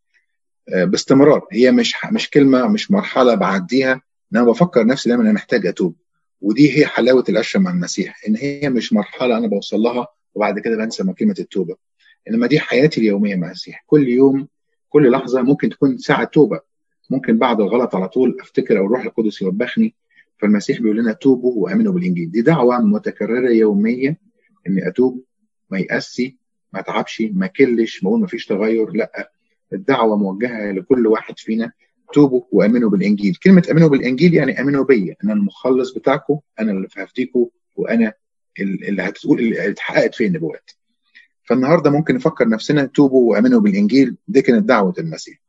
[0.67, 1.47] باستمرار.
[1.51, 4.01] هي مش مش كلمة مش مرحلة بعديها.
[4.35, 5.95] أنا بفكر نفسي دايما أنا محتاج أتوب.
[6.41, 10.77] ودي هي حلاوة العشره مع المسيح إن هي مش مرحلة أنا بوصل لها وبعد كده
[10.77, 11.75] بنسى كلمة التوبة.
[12.29, 14.47] إنما دي حياتي اليومية مع المسيح كل يوم
[14.89, 16.59] كل لحظة ممكن تكون ساعة توبة.
[17.09, 19.95] ممكن بعد الغلط على طول أفتكر أو الروح القدس يوبخني
[20.37, 22.31] فالمسيح بيقول لنا توبوا وآمنوا بالإنجيل.
[22.31, 24.17] دي دعوة متكررة يومية
[24.67, 25.23] إني أتوب
[25.69, 26.37] ما يأسي
[26.73, 29.31] ما أتعبش ما كلش ما أقول ما فيش تغير لأ.
[29.73, 31.71] الدعوة موجهة لكل واحد فينا.
[32.13, 33.35] توبوا وآمنوا بالإنجيل.
[33.35, 35.15] كلمة آمنوا بالإنجيل يعني آمنوا بيا.
[35.23, 38.13] أنا المخلص بتاعكم أنا اللي هفديكم وأنا
[38.59, 40.71] اللي هتقول اللي اتحققت فيه النبوات.
[41.45, 45.41] فالنهاردة ممكن نفكر نفسنا توبوا وآمنوا بالإنجيل دي كانت دعوة المسيح.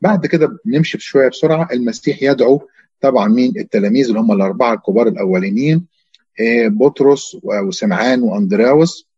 [0.00, 2.68] بعد كده نمشي شوية بسرعة المسيح يدعو
[3.00, 5.86] طبعا مين؟ التلاميذ اللي هم الأربعة الكبار الأولانيين
[6.66, 9.08] بطرس وسمعان واندراوس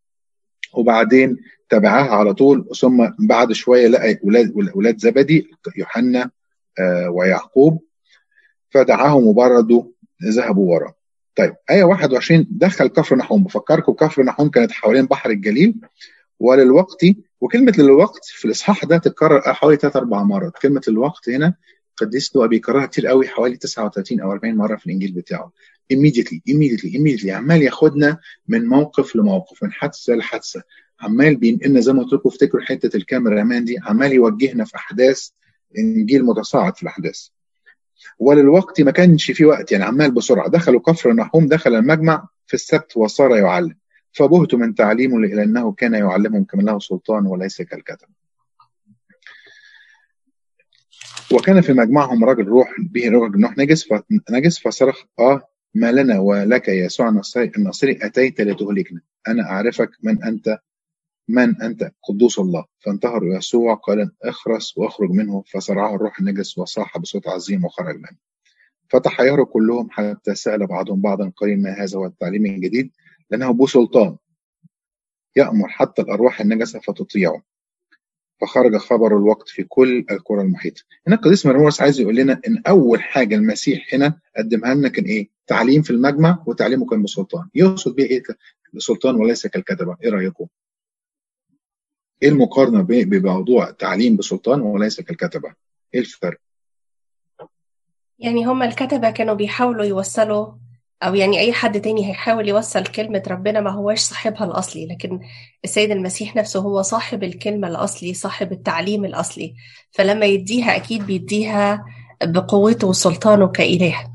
[0.75, 1.37] وبعدين
[1.69, 6.31] تبعها على طول ثم بعد شوية لقى أولاد أولاد زبدي يوحنا
[7.09, 7.83] ويعقوب.
[8.71, 9.85] فدعاهم وبردوا
[10.25, 10.95] ذهبوا وراه.
[11.37, 13.45] طيب آية 21 دخل كفر نحوم.
[13.45, 15.75] بفكركم كفر نحوم كانت حوالين بحر الجليل.
[16.41, 17.07] وللوقت
[17.41, 20.53] وكلمة للوقت في الإصحاح ده تتكرر حوالي ثلاث أربع مرات.
[20.63, 21.55] كلمة للوقت هنا
[21.97, 25.53] قديس لوقا بيكررها كتير قوي حوالي 39 أو 40 مرة في الإنجيل بتاعه.
[25.95, 27.29] Immediately immediately immediately.
[27.29, 28.19] عمال ياخدنا
[28.49, 30.63] من موقف لموقف من حادثة لحادثة.
[31.01, 35.29] عمال بينقلنا زي ما قلت لكم افتكروا حتة الكاميرا مان دي عمال يوجهنا في أحداث
[35.79, 37.27] إنجيل متصاعد في الأحداث.
[38.19, 40.49] وللوقت ما كانش في وقت يعني عمال بسرعة.
[40.49, 43.75] دخلوا كفر نحوم دخل المجمع في السبت وصار يعلم
[44.17, 48.09] فبهتوا من تعليمه لأنه كان يعلمهم كما له سلطان وليس كالكتب
[51.33, 53.89] وكان في مجمعهم رجل روح به رجل نوح نجس
[54.31, 59.01] نجس فصرخ آه ما لنا ولك يا يسوع الناصري أتيت لتهلكنا.
[59.29, 60.59] أنا أعرفك من أنت
[61.29, 62.65] من أنت قدوس الله.
[62.79, 65.43] فانتهر يسوع قال اخرس واخرج منه.
[65.47, 68.19] فصرعه الروح النجس وصاح بصوت عظيم وخرج منه.
[68.89, 72.91] فتحيروا كلهم حتى سأل بعضهم بعضا قائل ما هذا هو التعليم الجديد؟
[73.31, 74.17] لأنه بو سلطان.
[75.37, 77.43] يأمر حتى الأرواح النجسة فتطيعه.
[78.41, 80.83] فخرج خبر الوقت في كل القرى المحيطة.
[81.07, 85.29] هنا القديس مرموس عايز يقول لنا إن أول حاجة المسيح هنا قدمها لنا كان إيه؟
[85.47, 87.49] تعليم في المجمع وتعليمه كان بسلطان.
[87.55, 88.23] يقصد بيه إيه؟
[88.73, 90.47] بسلطان وليس كالكتبة إيه رأيكم؟
[92.23, 95.55] إيه المقارنة بموضوع تعليم بسلطان وليس كالكتبه
[95.95, 96.39] إيه الفرق؟
[98.19, 100.53] يعني هم الكتبة كانوا بيحاولوا يوصلوا
[101.03, 105.21] أو يعني أي حد تاني هيحاول يوصل كلمة ربنا ما هوش صاحبها الأصلي لكن
[105.65, 109.55] السيد المسيح نفسه هو صاحب الكلمة الأصلي صاحب التعليم الأصلي
[109.91, 111.85] فلما يديها أكيد بيديها
[112.23, 114.13] بقوته وسلطانه كإله.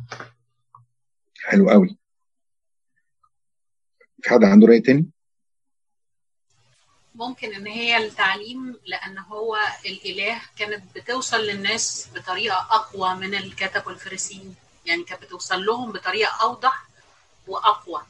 [1.44, 1.98] حلو قوي
[4.22, 5.10] في حد عنده رأي تاني؟
[7.15, 14.56] ممكن إن هي التعليم لأن هو الإله كانت بتوصل للناس بطريقة أقوى من الكتب والفريسيين.
[14.86, 16.88] يعني كانت بتوصل لهم بطريقة أوضح
[17.48, 18.02] وأقوى.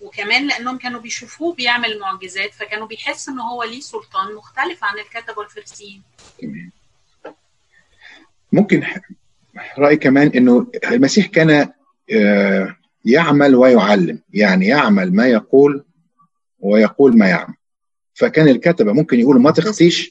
[0.00, 5.38] وكمان لأنهم كانوا بيشوفوه بيعمل معجزات فكانوا بيحسوا إن هو ليه سلطان مختلف عن الكتب
[5.38, 6.02] والفريسيين
[6.38, 6.72] تمام
[8.52, 8.86] ممكن
[9.78, 11.72] رأي كمان إنه المسيح كان
[13.04, 15.84] يعمل ويعلم يعني يعمل ما يقول
[16.60, 17.54] ويقول ما يعمل.
[18.14, 20.10] فكان الكتبة ممكن يقولوا ما تخطيش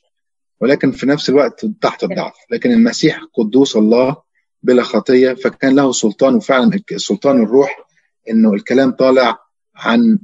[0.60, 2.36] ولكن في نفس الوقت تحت الضعف.
[2.50, 4.29] لكن المسيح قدوس الله
[4.64, 7.86] بلا خطية فكان له سلطان وفعلا سلطان الروح
[8.30, 9.40] إنه الكلام طالع
[9.76, 10.20] عن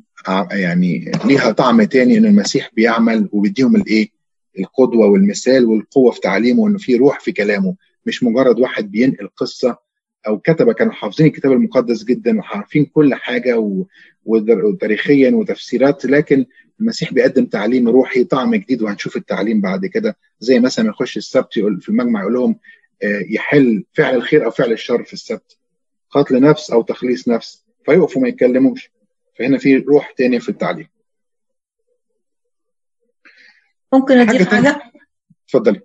[0.52, 4.10] يعني ليها طعم تاني ان المسيح بيعمل وبيديهم الإيه
[4.60, 9.78] القدوة والمثال والقوة في تعليمه إنه في روح في كلامه مش مجرد واحد بينقل قصة
[10.28, 13.84] أو كتبه كانوا حافظين الكتاب المقدس جدا وعارفين كل حاجة.
[14.26, 16.46] وتاريخيا وتفسيرات لكن
[16.80, 21.82] المسيح بيقدم تعليم روحي طعم جديد وهنشوف التعليم بعد كده زي مثلا يخش السبت يقول
[21.82, 22.56] في المجمع يقول لهم
[23.04, 25.58] يحل فعل الخير أو فعل الشر في السبت.
[26.10, 27.66] قتل نفس أو تخليص نفس.
[27.86, 28.92] فيقفوا ما يتكلموش.
[29.40, 30.88] فهنا في روح تاني في التعليم.
[33.94, 34.92] ممكن أضيف حاجة
[35.46, 35.82] اتفضلي.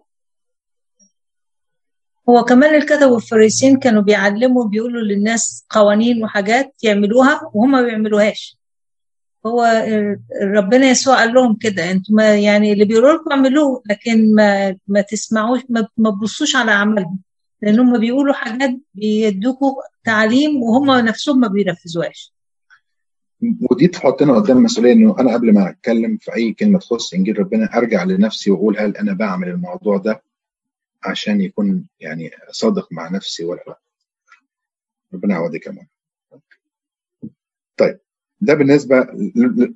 [2.28, 8.59] هو كمان الكتب والفريسين كانوا بيعلموا بيقولوا للناس قوانين وحاجات يعملوها وهم ما بيعملوهاش.
[9.46, 9.84] هو
[10.42, 15.60] ربنا يسوع قال لهم كده أنتوا يعني اللي بيقولوا لكم اعملوه لكن ما ما تسمعوش
[15.98, 17.18] ما تبصوش على أعمالهم
[17.62, 19.72] لأن هم بيقولوا حاجات بيدوكوا
[20.04, 22.32] تعليم وهم نفسهم ما بينفذوهاش.
[23.70, 27.76] ودي تحطنا قدام المسؤوليه إنه أنا قبل ما أتكلم في أي كلمة تخص إنجيل ربنا
[27.76, 30.22] أرجع لنفسي وأقول هل أنا بعمل الموضوع ده
[31.02, 33.80] عشان يكون يعني صادق مع نفسي ولا لا.
[35.14, 35.99] ربنا يعوضك كمان طيب
[38.40, 39.06] ده بالنسبة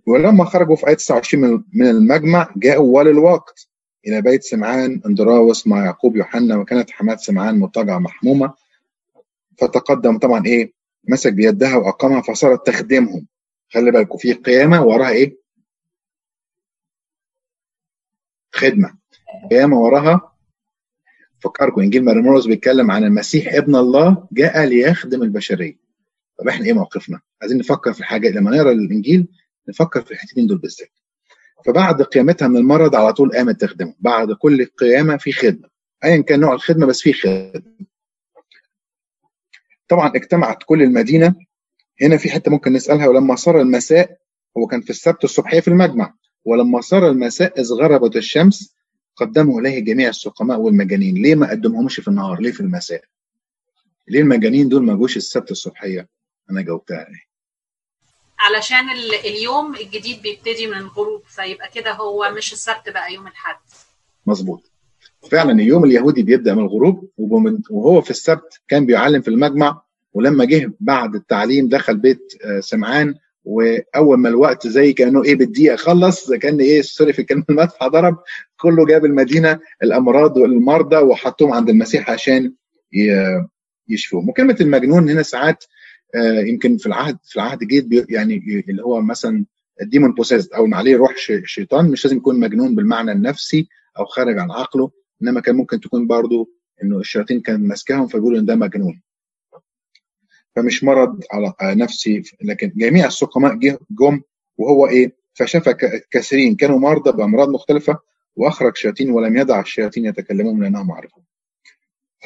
[0.07, 3.69] ولما خرجوا في آية 29 من المجمع جاءوا وللوقت.
[4.07, 8.55] إلى بيت سمعان أندراوس مع يعقوب يوحنا وكانت حماة سمعان مضطجعة محمومة.
[9.59, 10.73] فتقدم طبعا إيه؟
[11.09, 13.27] مسك بيدها وأقامها فصارت تخدمهم.
[13.73, 15.37] خلي بالكم في قيامة وراها إيه؟
[18.53, 18.95] خدمة.
[19.51, 20.33] قيامة وراها
[21.41, 21.81] فكركم.
[21.81, 25.77] إنجيل مرمروس بيتكلم عن المسيح ابن الله جاء ليخدم البشرية.
[26.39, 29.29] طب إحنا إيه موقفنا؟ عايزين نفكر في الحاجة لما نقرأ الإنجيل
[29.69, 30.91] نفكر في الحتتين دول بالذات.
[31.67, 35.69] فبعد قيامتها من المرض على طول قامت تخدمه، بعد كل قيامة في خدمة،
[36.05, 37.87] ايا كان نوع الخدمة بس في خدمة.
[39.89, 41.35] طبعا اجتمعت كل المدينة.
[42.03, 44.19] هنا في حتة ممكن نسألها ولما صار المساء
[44.59, 46.15] هو كان في السبت الصبحية في المجمع.
[46.45, 48.75] ولما صار المساء إذ غربت الشمس
[49.17, 51.15] قدموا إليه جميع السقماء والمجانين.
[51.15, 53.05] ليه ما قدمهمش في النهار؟ ليه في المساء؟
[54.09, 56.09] ليه المجانين دول ما جوش السبت الصبحية؟
[56.51, 57.34] أنا جاوبتها إيه؟
[58.39, 58.91] علشان
[59.25, 63.57] اليوم الجديد بيبتدي من الغروب فيبقى كده هو مش السبت بقى يوم الأحد.
[64.27, 64.71] مظبوط.
[65.31, 67.11] فعلا اليوم اليهودي بيبدأ من الغروب
[67.71, 74.19] وهو في السبت كان بيعلم في المجمع ولما جه بعد التعليم دخل بيت سمعان وأول
[74.19, 78.17] ما الوقت زي كأنه إيه بالدقيقة خلص كأن إيه سوري في الكلمة المدفع ضرب
[78.57, 82.53] كله جاب المدينة الأمراض والمرضى وحطهم عند المسيح عشان
[83.89, 84.29] يشفوهم.
[84.29, 85.65] وكلمة المجنون هنا ساعات
[86.47, 89.45] يمكن في العهد في العهد الجديد يعني اللي هو مثلا
[89.83, 94.51] الديمون بوسيسد أو عليه روح شيطان مش لازم يكون مجنون بالمعنى النفسي أو خارج عن
[94.51, 94.91] عقله
[95.23, 96.49] إنما كان ممكن تكون برضه
[96.83, 99.03] إنه الشياطين كانت ماسكاهم فيقولوا إن ده مجنون.
[100.57, 103.55] فمش مرض على نفسي لكن جميع السقماء
[103.91, 104.21] جم
[104.59, 105.75] وهو إيه؟ فشفى
[106.11, 107.99] كثيرين كانوا مرضى بأمراض مختلفة
[108.37, 111.23] وأخرج شياطين ولم يدع الشياطين يتكلمون لأنهم عرفوا.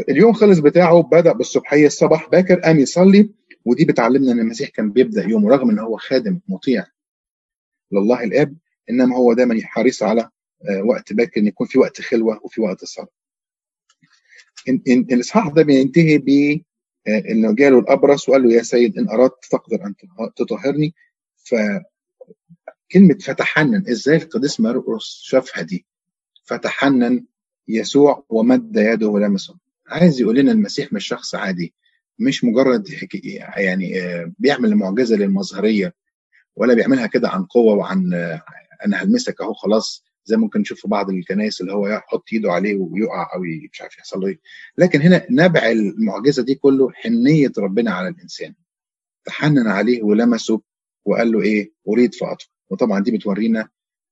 [0.09, 3.31] اليوم خلص بتاعه بدأ بالصبحية الصباح باكر قام يصلي
[3.69, 6.87] ودي بتعلمنا إن المسيح كان بيبدأ يومه رغم إن هو خادم مطيع
[7.93, 8.57] لله الآب
[8.91, 10.31] إنما هو دايما حريص على
[10.85, 13.09] وقت باكر إن يكون في وقت خلوة وفي وقت الصلاة.
[14.89, 16.29] الاصحاح ده بينتهي ب
[17.09, 19.95] إنه جاله الأبرص وقال له يا سيد إن أردت تقدر أن
[20.37, 20.95] تطهرني.
[21.37, 25.87] فكلمه فتحنن إزاي القديس مرقس شافها دي؟
[26.45, 27.25] فتحنن
[27.69, 29.57] يسوع ومد يده ولمسه.
[29.87, 31.75] عايز يقول لنا المسيح مش شخص عادي.
[32.19, 32.89] مش مجرد
[33.57, 33.93] يعني
[34.39, 35.95] بيعمل المعجزه للمظهرية
[36.57, 38.15] ولا بيعملها كده عن قوة وعن
[38.85, 42.77] أنا هلمسك أهو خلاص زي ممكن نشوف في بعض الكنائس اللي هو يحط إيده عليه
[42.77, 43.41] ويقع أو
[43.73, 44.41] مش عارف يحصل له إيه.
[44.79, 48.55] لكن هنا نبع المعجزة دي كله حنية ربنا على الإنسان.
[49.25, 50.61] تحنن عليه ولمسه
[51.05, 53.69] وقال له إيه؟ أريد فاطفى وطبعا دي بتورينا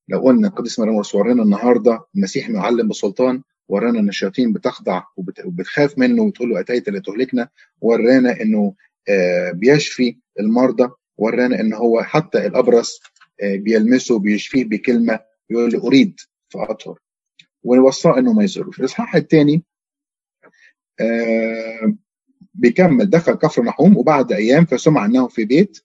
[0.08, 5.02] لو قلنا القديس مريم ورينا النهارده المسيح معلم بسلطان ورانا إن الشياطين بتخضع
[5.44, 7.48] وبتخاف منه وتقول له أتيت لتهلكنا
[7.80, 8.74] ورانا إنه
[9.52, 13.00] بيشفي المرضى ورانا إن هو حتى الأبرص
[13.42, 16.98] بيلمسه بيشفيه بكلمة يقول له أريد فاطهر
[17.62, 19.62] ووصاه إنه ما يزوروش الإصحاح الثاني
[22.54, 23.10] بيكمل.
[23.10, 25.78] دخل كفر نحوم وبعد أيام فسمع إنه في بيت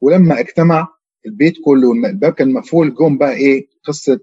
[0.00, 0.88] ولما اجتمع
[1.26, 4.20] البيت كله الباب كان مقفول جم بقى إيه قصة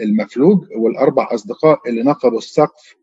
[0.00, 2.96] المفلوج والأربع أصدقاء اللي نقبوا السقف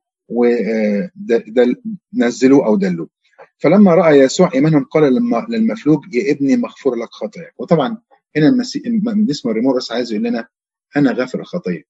[2.13, 3.10] ونزلوه أو دلوه.
[3.58, 5.03] فلما رأى يسوع إيمانهم قال
[5.49, 7.53] للمفلوج يا ابني مغفور لك خطاياك.
[7.58, 7.97] وطبعا
[8.38, 8.84] هنا المسيح
[9.47, 10.47] ريمورس عايز يقول لنا
[10.97, 11.84] أنا غافر الخطيه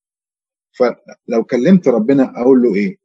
[0.71, 2.97] فلو كلمت ربنا أقول له إيه؟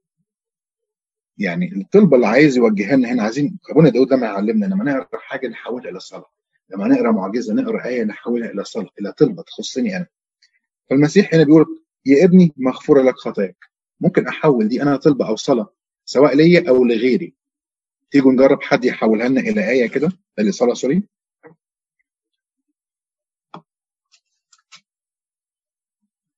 [1.39, 5.49] يعني الطلبه اللي عايز يوجهها لنا هنا عايزين ابونا داود لما يعلمنا لما نقرا حاجة
[5.49, 6.31] نحولها إلى صلاة.
[6.71, 10.07] لما نقرأ معجزة نقرأ آية نحولها إلى صلاه إلى طلبة تخصني أنا.
[10.91, 13.57] فالمسيح هنا بيقول يا ابني مغفورة لك خطاياك.
[14.01, 17.35] ممكن أحول دي أنا طلبة أو صلاة سواء ليا أو لغيري.
[18.11, 21.03] تيجوا نجرب حد يحولها لنا إلى آية كده؟ إلى صلاة سوري.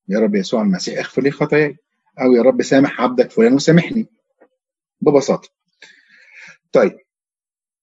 [0.07, 1.77] يا رب يسوع المسيح اغفر لي خطاياي.
[2.21, 4.07] أو يا رب سامح عبدك فلان وسامحني.
[5.01, 5.49] ببساطة.
[6.71, 6.97] طيب.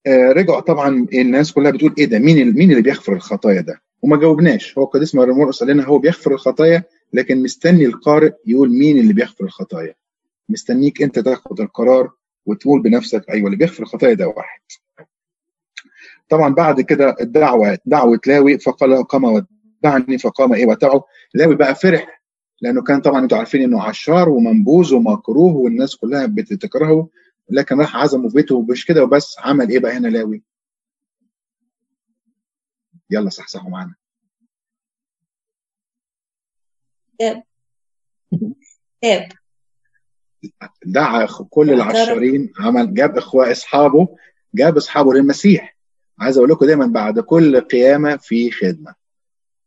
[0.08, 4.78] رجعوا طبعا الناس كلها بتقول إيه ده؟ مين مين اللي بيغفر الخطايا ده؟ وما جاوبناش.
[4.78, 6.82] هو القديس مرقس قال لنا هو بيغفر الخطايا
[7.12, 9.94] لكن مستني القارئ يقول مين اللي بيغفر الخطايا.
[10.48, 12.10] مستنيك أنت تاخد القرار
[12.46, 14.60] وتقول بنفسك أيوه اللي بيغفر الخطايا ده واحد.
[16.28, 21.04] طبعا بعد كده الدعوة دعوة لاوي فقال قام ودعني فقام إيه وتعه.
[21.34, 22.22] لاوي بقى فرح
[22.60, 27.08] لأنه كان طبعا أنتوا عارفين إنه عشار ومنبوذ ومكروه والناس كلها بتكرهه
[27.50, 30.42] لكن راح عزمه في بيته مش كده وبس عمل إيه بقى هنا لاوي؟
[33.10, 33.94] يلا صحصحوا معانا.
[37.18, 37.42] تاب
[39.00, 39.28] تاب
[40.86, 44.16] دعا كل العشارين عمل جاب إخوة أصحابه
[44.54, 45.78] جاب أصحابه للمسيح.
[46.18, 48.94] عايز أقول لكم دايما بعد كل قيامة في خدمة.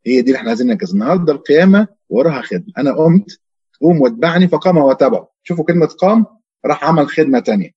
[0.06, 2.74] هي دي اللي إحنا عايزين نركز النهارده القيامة وراها خدمة.
[2.78, 3.40] أنا قمت
[3.82, 6.41] قوم واتبعني فقام وتبعه شوفوا كلمة قام.
[6.66, 7.72] راح عمل خدمة تانية.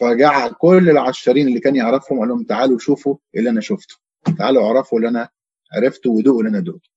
[0.00, 3.94] فجعل كل العشرين اللي كان يعرفهم قال لهم تعالوا شوفوا اللي أنا شفته.
[4.38, 5.28] تعالوا اعرفوا اللي أنا
[5.72, 6.90] عرفته ودوقوا اللي أنا دقته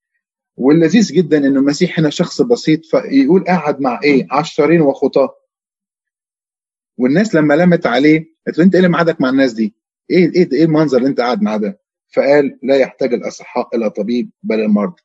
[0.58, 5.36] واللذيذ جدا ان المسيح هنا شخص بسيط فيقول قاعد مع إيه؟ عشرين وخطاة.
[6.98, 9.76] والناس لما لمت عليه قالت له أنت إيه اللي معادك مع الناس دي؟
[10.12, 11.80] إيه إيه إيه المنظر اللي أنت قاعد معاه ده؟
[12.16, 15.02] فقال لا يحتاج الأصحاء إلى طبيب بل المرضى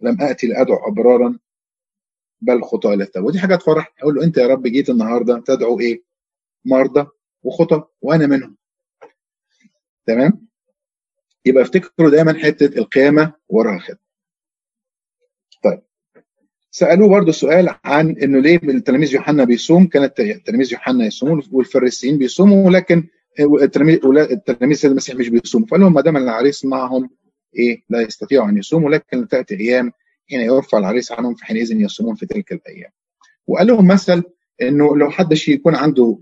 [0.00, 1.38] لم آتي لأدعو أبرارا
[2.40, 3.94] بل خطاه إلى التوبه ودي حاجة تفرح.
[4.02, 6.02] أقول له أنت يا رب جيت النهارده تدعو إيه؟
[6.64, 7.06] مرضى
[7.42, 8.56] وخطى وأنا منهم.
[10.06, 10.46] تمام؟
[11.46, 13.98] يبقى افتكروا دايما حتة القيامة وراها خدمه
[15.64, 15.82] طيب.
[16.70, 20.16] سألوه برضه سؤال عن إنه ليه التلاميذ يوحنا بيصوم؟ كانت
[20.46, 23.08] تلاميذ يوحنا يصوموا والفريسيين بيصوموا ولكن
[23.40, 25.66] التلاميذ التلاميذ المسيح مش بيصوموا.
[25.66, 27.10] فقال لهم ما دام العريس معهم
[27.56, 29.92] إيه؟ لا يستطيعوا أن يصوموا لكن تاتي أيام
[30.30, 32.90] حين يرفع العريس عنهم فحينئذ يصومون في تلك الأيام.
[33.46, 34.22] وقال لهم مثل
[34.62, 36.18] إنه لو حد يكون عنده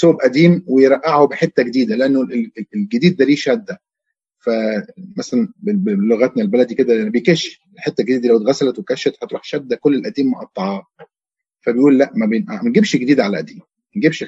[0.00, 2.28] ثوب قديم ويرقعه بحتة جديدة لأنه
[2.74, 3.80] الجديد ده ليه شدة.
[4.38, 10.86] فمثلا بلغتنا البلدي كده بيكش الحتة الجديدة لو اتغسلت وكشت هتروح شدة كل القديم مقطعاه.
[11.60, 12.26] فبيقول لأ ما
[12.64, 13.64] بنجيبش جديد على قديم ما
[13.96, 14.24] نجيبش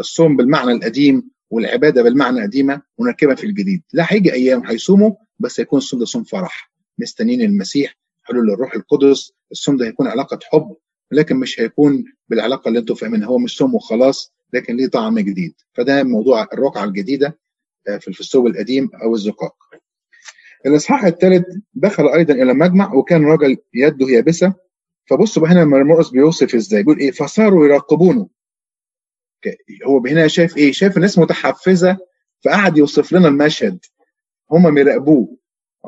[0.00, 3.82] الصوم بالمعنى القديم والعبادة بالمعنى قديمه ونركبها في الجديد.
[3.92, 6.67] لا هيجي أيام هيصوموا بس هيكون الصوم ده صوم فرح.
[6.98, 10.76] مستنين المسيح حلول الروح القدس الصوم ده هيكون علاقة حب
[11.12, 15.54] لكن مش هيكون بالعلاقة اللي أنتم فاهمينها هو مش صوم وخلاص لكن ليه طعم جديد.
[15.74, 17.38] فده موضوع الرقعة الجديدة
[18.00, 19.56] في الفستوب القديم أو الزقاق.
[20.66, 21.44] الإصحاح الثالث
[21.74, 24.54] دخل أيضا إلى مجمع وكان رجل يده يابسة.
[25.06, 28.28] فبصوا هنا مرمرقس بيوصف إزاي بيقول إيه فصاروا يراقبونه.
[29.86, 31.98] هو هنا شايف إيه شايف الناس متحفزة
[32.44, 33.78] فقعد يوصف لنا المشهد.
[34.50, 35.37] هم بيراقبوه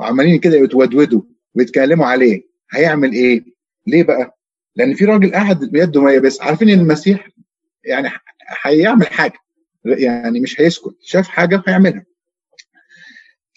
[0.01, 1.22] وعمالين كده يتودودوا
[1.55, 2.42] ويتكلموا عليه.
[2.72, 3.44] هيعمل إيه؟
[3.86, 4.38] ليه بقى؟
[4.76, 7.28] لأن في راجل قاعد بيده ما يابسه عارفين إن المسيح
[7.84, 8.09] يعني
[8.62, 9.38] هيعمل حاجة
[9.84, 10.96] يعني مش هيسكت.
[11.01, 12.05] شاف حاجة هيعملها.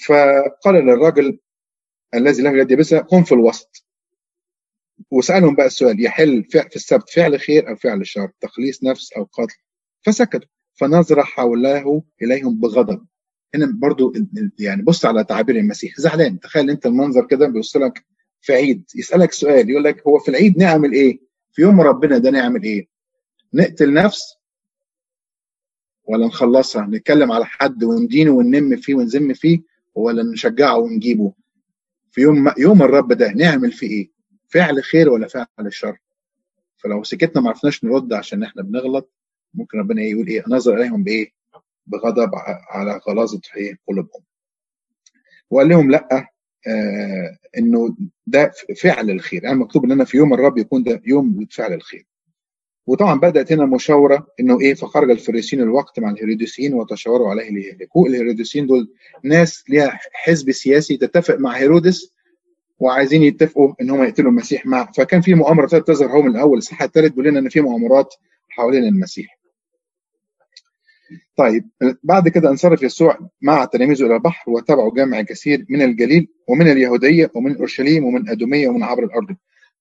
[0.05, 1.39] فقال للراجل
[2.13, 3.85] الذي له يد يابسه قم في الوسط.
[5.11, 9.55] وسألهم بقى السؤال يحل في السبت فعل خير أو فعل شر تخليص نفس أو قتل؟
[10.01, 10.49] فسكتوا.
[10.75, 13.05] فنظر حوله إليهم بغضب.
[13.55, 14.13] هنا برضو
[14.59, 15.93] يعني بص على تعابير المسيح.
[15.99, 16.39] زعلان.
[16.39, 18.05] تخيل انت المنظر كده بيبص لك
[18.41, 18.83] في عيد.
[18.95, 19.69] يسألك سؤال.
[19.69, 21.19] يقول لك هو في العيد نعمل إيه؟
[21.51, 22.87] في يوم ربنا ده نعمل إيه؟
[23.53, 24.35] نقتل نفس
[26.05, 29.59] ولا نخلصها؟ نتكلم على حد وندينه وننم فيه ونذم فيه
[29.95, 31.33] ولا نشجعه ونجيبه؟
[32.11, 34.11] في يوم يوم الرب ده نعمل فيه إيه؟
[34.47, 35.97] فعل خير ولا فعل شر؟
[36.77, 39.11] فلو سكتنا ما عرفناش نرد عشان إحنا بنغلط
[39.53, 41.42] ممكن ربنا يقول إيه؟ نظر إليهم بإيه؟
[41.87, 42.31] بغضب
[42.69, 44.23] على غلاظه إيه قلوبهم.
[45.49, 46.27] وقال لهم لأ
[46.67, 47.95] آه إنه
[48.27, 49.43] ده فعل الخير.
[49.43, 52.05] يعني مكتوب إن أنا في يوم الرب يكون ده يوم فعل الخير.
[52.87, 58.67] وطبعا بدأت هنا مشاوره إنه إيه فخرج الفريسيين الوقت مع الهيروديسيين وتشاوروا عليه ليهلكوه الهيروديسيين
[58.67, 62.13] دول ناس ليها حزب سياسي تتفق مع هيرودس
[62.79, 66.81] وعايزين يتفقوا إن هم يقتلوا المسيح مع فكان في مؤامرة تظهر هو من الأول الصح
[66.81, 68.13] الثالث بيقول لنا إن في مؤامرات
[68.49, 69.39] حوالين المسيح.
[71.37, 71.69] طيب
[72.03, 77.31] بعد كده انصرف يسوع مع تلاميذه إلى البحر وتبعوا جمع كثير من الجليل ومن اليهودية
[77.35, 79.35] ومن أورشليم ومن أدومية ومن عبر الأرض.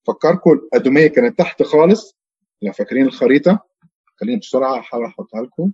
[0.07, 2.17] فكركم أدومية كانت تحت خالص.
[2.63, 3.65] لو فاكرين الخريطة؟
[4.17, 5.73] خليني بسرعة أحاول أحطها لكم.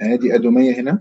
[0.00, 0.98] آدي أدومية هنا.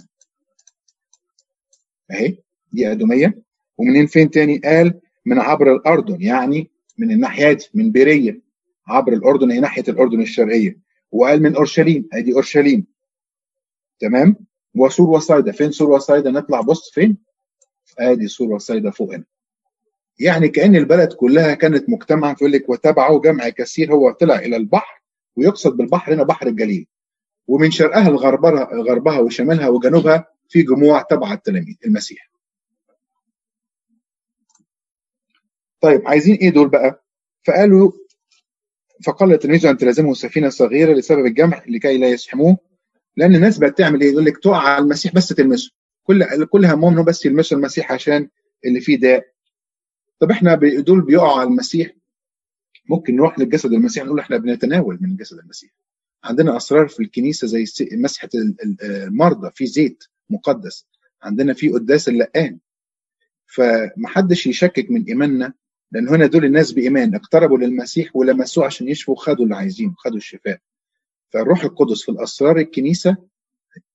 [2.12, 2.38] أهي
[2.72, 3.42] دي أدومية.
[3.78, 8.43] ومنين فين تاني؟ قال من عبر الأردن يعني من الناحية دي من بيرية.
[8.88, 10.80] عبر الأردن هي ناحية الأردن الشرقية.
[11.12, 12.88] وقال من أورشليم أدي أورشليم.
[14.00, 14.36] تمام؟
[14.76, 15.52] وسور وصيدا.
[15.52, 17.18] فين سور وصيدا؟ نطلع بص فين؟
[18.00, 19.24] أدي سور وصيدا فوق هنا.
[20.20, 23.94] يعني كأن البلد كلها كانت مجتمعة يقول لك وتبعه جمع كثير.
[23.94, 25.02] هو طلع إلى البحر
[25.36, 26.88] ويقصد بالبحر هنا بحر الجليل.
[27.48, 32.32] ومن شرقها لغربها غربها وشمالها وجنوبها في جموع تبع التلاميذ المسيح.
[35.82, 37.04] طيب عايزين إيه دول بقى؟
[37.44, 37.92] فقالوا
[39.06, 42.58] فقال التلميذ أن تلازمه سفينة صغيرة لسبب الجمع لكي لا يزحموه
[43.18, 45.72] لأن الناس بقت تعمل إيه؟ يقول لك تقع على المسيح بس تلمسه.
[46.04, 48.30] كل كل همهم بس يلمسوا المسيح عشان
[48.66, 49.34] اللي فيه داء.
[50.20, 51.92] طب إحنا دول بيقعوا على المسيح؟
[52.90, 55.72] ممكن نروح للجسد المسيح نقول إحنا بنتناول من جسد المسيح.
[56.24, 58.30] عندنا أسرار في الكنيسة زي مسحة
[58.84, 60.88] المرضى في زيت مقدس.
[61.24, 62.60] عندنا في قداس اللقان.
[63.46, 65.54] فمحدش يشكك من إيماننا
[65.94, 70.60] لأن هنا دول الناس بإيمان اقتربوا للمسيح ولمسوه عشان يشفوا خدوا اللي عايزينه خدوا الشفاء.
[71.30, 73.18] فالروح القدس في الأسرار الكنيسة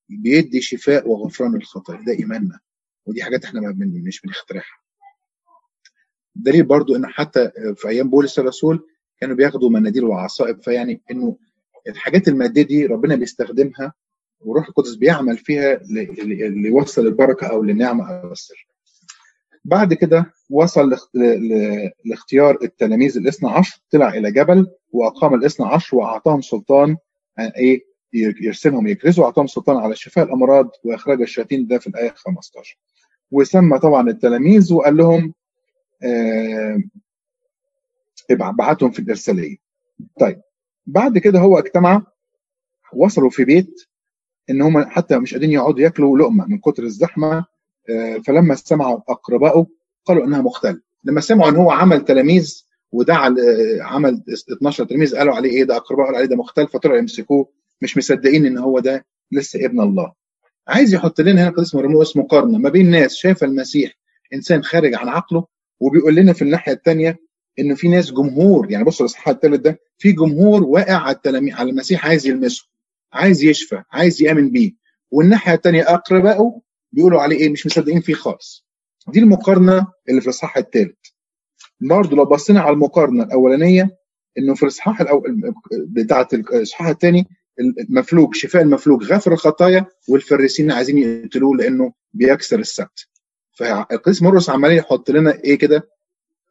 [0.09, 2.59] بيدي شفاء وغفران الخطايا ده إيماننا.
[3.05, 4.79] ودي حاجات إحنا مش بنخترعها.
[6.35, 8.87] دليل برضو انه حتى في أيام بولس الرسول
[9.19, 11.37] كانوا بياخدوا مناديل وعصائب فيعني إنه
[11.87, 13.93] الحاجات المادية دي ربنا بيستخدمها
[14.39, 15.75] وروح القدس بيعمل فيها
[16.49, 18.67] ليوصل البركة أو للنعمه أو السر.
[19.65, 20.95] بعد كده وصل
[22.05, 26.97] لاختيار التلاميذ الاثنى عشر طلع إلى جبل وأقام الاثنى عشر وأعطاهم سلطان
[27.57, 32.77] إيه يرسلهم يكرزوا واعطاهم سلطان على شفاء الأمراض وإخراج الشياطين ده في الآية 15
[33.31, 35.33] وسمى طبعا التلاميذ وقال لهم
[36.03, 36.79] آه
[38.29, 39.57] بعتهم في الإرسالية.
[40.19, 40.41] طيب
[40.85, 42.03] بعد كده هو اجتمع
[42.93, 43.85] وصلوا في بيت
[44.49, 47.45] إن هم حتى مش قادرين يقعدوا ياكلوا لقمة من كتر الزحمة
[48.27, 49.67] فلما سمعوا اقربائه
[50.05, 53.35] قالوا إنها مختل لما سمعوا إن هو عمل تلاميذ ودعا
[53.81, 54.23] عمل
[54.53, 57.49] 12 تلميذ قالوا عليه إيه ده؟ اقرباء قالوا عليه ده مختل فطلعوا يمسكوه.
[57.81, 60.13] مش مصدقين إن هو ده لسه ابن الله.
[60.67, 63.91] عايز يحط لنا هنا قديس مرموس مقارنه ما بين ناس شايفة المسيح
[64.33, 65.45] إنسان خارج عن عقله
[65.79, 67.17] وبيقول لنا في الناحية الثانية
[67.59, 71.69] إنه في ناس جمهور يعني بصوا الاصحاح الثالث ده في جمهور واقع على التلاميذ على
[71.69, 72.65] المسيح عايز يلمسه
[73.13, 74.71] عايز يشفى عايز يأمن بيه.
[75.11, 76.59] والناحية الثانية اقربائه
[76.91, 78.65] بيقولوا عليه إيه؟ مش مصدقين فيه خالص.
[79.07, 80.95] دي المقارنة اللي في الإصحاح الثالث
[81.81, 83.97] برضه لو بصينا على المقارنة الأولانية
[84.37, 87.27] إنه في الإصحاح الأول بتاعة الإصحاح الثاني
[87.89, 93.07] المفلوج شفاء المفلوج غفر الخطايا والفريسين عايزين يقتلوه لأنه بيكسر السبت
[93.57, 95.89] فالقديس مرقس عمال يحط لنا إيه كده؟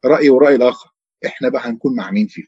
[0.05, 0.91] رأي ورأي الآخر.
[1.27, 2.47] إحنا بقى هنكون مع مين فيهم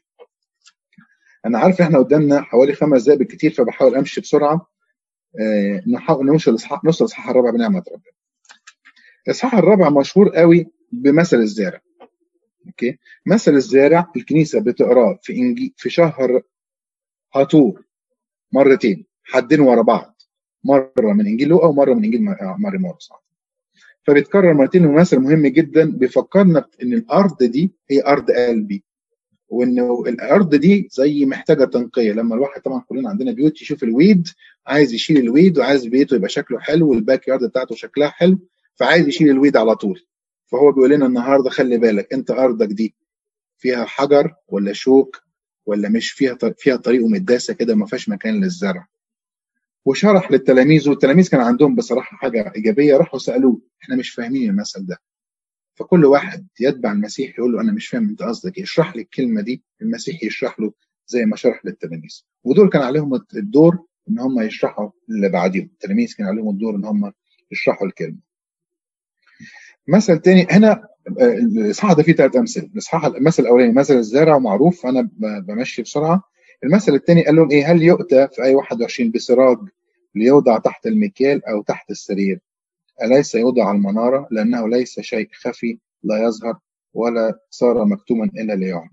[1.45, 4.70] أنا عارف إحنا قدامنا حوالي خمس دقائق بالكثير فبحاول أمشي بسرعة.
[6.21, 8.13] نوصل الاصحاح نوصل الاصحاح الرابع بنعمة ربنا.
[9.27, 11.81] الاصحاح الرابع مشهور قوي بمثل الزارع.
[12.67, 16.41] Okay؟ مثل الزارع الكنيسة بتقراه في انجيل في شهر
[17.35, 17.83] هاتور
[18.51, 20.21] مرتين حدين ورا بعض.
[20.63, 22.21] مرة من إنجيل لوقا ومرة من إنجيل
[22.57, 23.09] ماري مرقس
[24.07, 28.83] فبيتكرر مرتين ومثل مهم جدا بيفكرنا إن الأرض دي هي أرض قلبي.
[29.51, 32.11] وإنه الأرض دي زي محتاجة تنقية.
[32.11, 34.27] لما الواحد طبعا كلنا عندنا بيوت يشوف ال weed
[34.67, 38.39] عايز يشيل ال weed وعايز بيته يبقى شكله حلو وال backyard بتاعته شكلها حلو
[38.75, 40.05] فعايز يشيل الويد على طول.
[40.45, 42.95] فهو بيقول لنا النهارده خلي بالك أنت أرضك دي
[43.57, 45.21] فيها حجر ولا شوك
[45.65, 48.87] ولا مش فيها فيها طريق مداسه كده ما فيهاش مكان للزرع.
[49.85, 54.97] وشرح للتلاميذ والتلاميذ كان عندهم بصراحة حاجة إيجابية راحوا سألوه إحنا مش فاهمين المثل ده.
[55.75, 58.63] فكل واحد يتبع المسيح يقول له أنا مش فاهم أنت قصدك إيه.
[58.63, 59.63] اشرح لي الكلمة دي.
[59.81, 60.73] المسيح يشرح له
[61.07, 62.21] زي ما شرح للتلاميذ.
[62.43, 65.65] ودول كان عليهم الدور إن هم يشرحوا اللي بعديهم.
[65.73, 67.11] التلاميذ كان عليهم الدور إن هم
[67.51, 68.17] يشرحوا الكلمة.
[69.87, 70.87] مثل تاني هنا
[71.21, 72.63] الاصحاح ده فيه ثلاث أمثلة.
[72.73, 74.85] الاصحاح المثل الأولاني مثل الزارع معروف.
[74.85, 76.23] أنا بمشي بسرعة.
[76.63, 79.57] المثل الثاني قال لهم إيه؟ هل يؤتى في اي 21 بسراج
[80.15, 82.39] ليوضع تحت المكيال أو تحت السرير؟
[83.03, 86.59] أليس يوضع المنارة؟ لأنه ليس شيء خفي لا يظهر
[86.93, 88.89] ولا صار مكتوما إلا ليعلم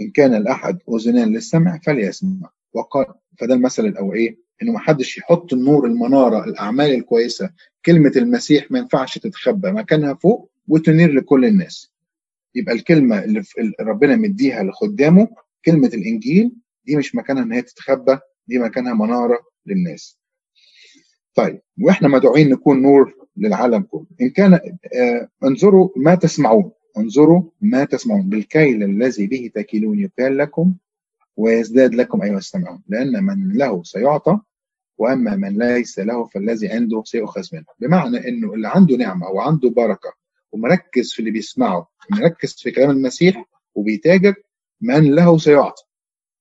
[0.00, 2.50] إن كان الأحد أذنان للسمع فليسمع.
[2.72, 3.06] وقال
[3.38, 7.50] فده المثل الأول إيه؟ إنه ما حدش يحط النور المنارة الأعمال الكويسة
[7.86, 11.92] كلمة المسيح ما ينفعش تتخبى مكانها فوق وتنير لكل الناس.
[12.54, 13.42] يبقى الكلمة اللي
[13.80, 15.28] ربنا مديها لخدامه
[15.64, 16.52] كلمة الإنجيل
[16.84, 20.18] دي مش مكانها إن هي تتخبى دي مكانها منارة للناس.
[21.34, 24.06] طيب وإحنا مدعوين نكون نور للعالم كله.
[24.20, 26.70] إن كان آه انظروا ما تسمعون.
[26.98, 28.28] انظروا ما تسمعون.
[28.28, 30.74] بالكيل الذي به تكيلون يكال لكم
[31.36, 32.82] ويزداد لكم أيها السمعون.
[32.88, 34.38] لأن من له سيعطى
[34.98, 37.64] وأما من ليس له فالذي عنده سيؤخذ منه.
[37.80, 40.12] بمعنى إنه اللي عنده نعمة وعنده بركة
[40.52, 44.34] ومركز في اللي بيسمعه مركز في كلام المسيح وبيتاجر
[44.80, 45.82] من له سيعطى.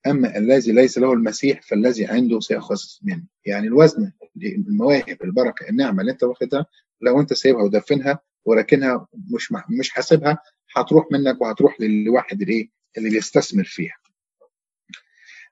[0.07, 3.23] اما الذي ليس له المسيح فالذي عنده سيأخذ منه.
[3.45, 4.11] يعني الوزن
[4.45, 6.65] المواهب البركة النعمة اللي أنت واخدها
[7.01, 10.37] لو أنت سايبها ودفنها وراكنها مش مش حاسبها
[10.75, 13.95] هتروح منك وهتروح للواحد الايه اللي بيستثمر فيها.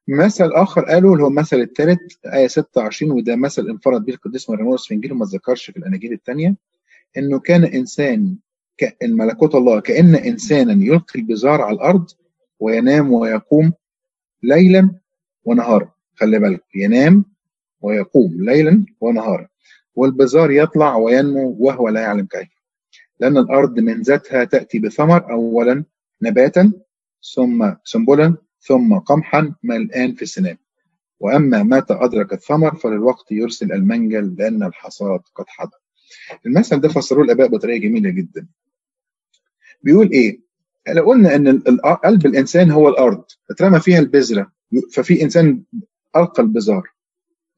[0.08, 4.88] مثل آخر قالوا اللي هو المثل الثالث آية 26 وده مثل انفرد به القديس مريموس
[4.88, 6.56] في إنجيل وما ذكرش في الأناجيل الثانية
[7.18, 8.38] إنه كان إنسان
[8.78, 12.10] كان ملكوت الله كأن إنسانا يلقي البزار على الأرض
[12.60, 13.74] وينام ويقوم
[14.43, 14.91] ليلا
[15.45, 15.91] ونهارا.
[16.15, 17.25] خلي بالك ينام
[17.81, 19.47] ويقوم ليلا ونهارا.
[19.95, 22.49] والبزار يطلع وينمو وهو لا يعلم كيف.
[23.19, 25.83] لأن الأرض من ذاتها تأتي بثمر أولا
[26.21, 26.73] نباتا
[27.35, 30.57] ثم سنبلا ثم قمحا ملآن في السنام
[31.19, 35.77] وأما متى أدرك الثمر فللوقت يرسل المنجل لأن الحصاد قد حضر.
[36.45, 38.47] المثل ده فسروه الآباء بطريقة جميلة جدا.
[39.83, 40.39] بيقول إيه؟
[40.93, 41.59] لو قلنا إن
[42.03, 44.51] قلب الإنسان هو الأرض اترمى فيها البذرة
[44.93, 45.63] ففي إنسان
[46.15, 46.83] القى البزار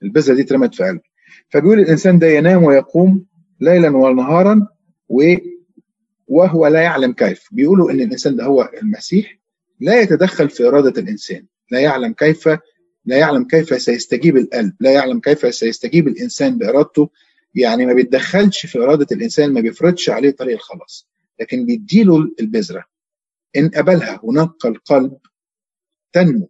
[0.04, 1.02] البذرة دي اترمت في قلبه
[1.50, 3.26] فبيقول الإنسان ده ينام ويقوم
[3.60, 4.68] ليلا ونهارا
[5.10, 5.24] و
[6.28, 7.48] وهو لا يعلم كيف.
[7.52, 9.40] بيقولوا إن الإنسان ده هو المسيح
[9.80, 11.46] لا يتدخل في إرادة الإنسان.
[11.72, 12.48] لا يعلم كيف
[13.06, 17.10] لا يعلم كيف سيستجيب القلب لا يعلم كيف سيستجيب الإنسان بإرادته.
[17.56, 21.10] يعني ما بيتدخلش في إرادة الإنسان ما بيفرضش عليه طريق الخلاص
[21.42, 22.84] لكن بيديله البذرة.
[23.58, 25.18] إن قبلها ونقى القلب
[26.14, 26.50] تنمو.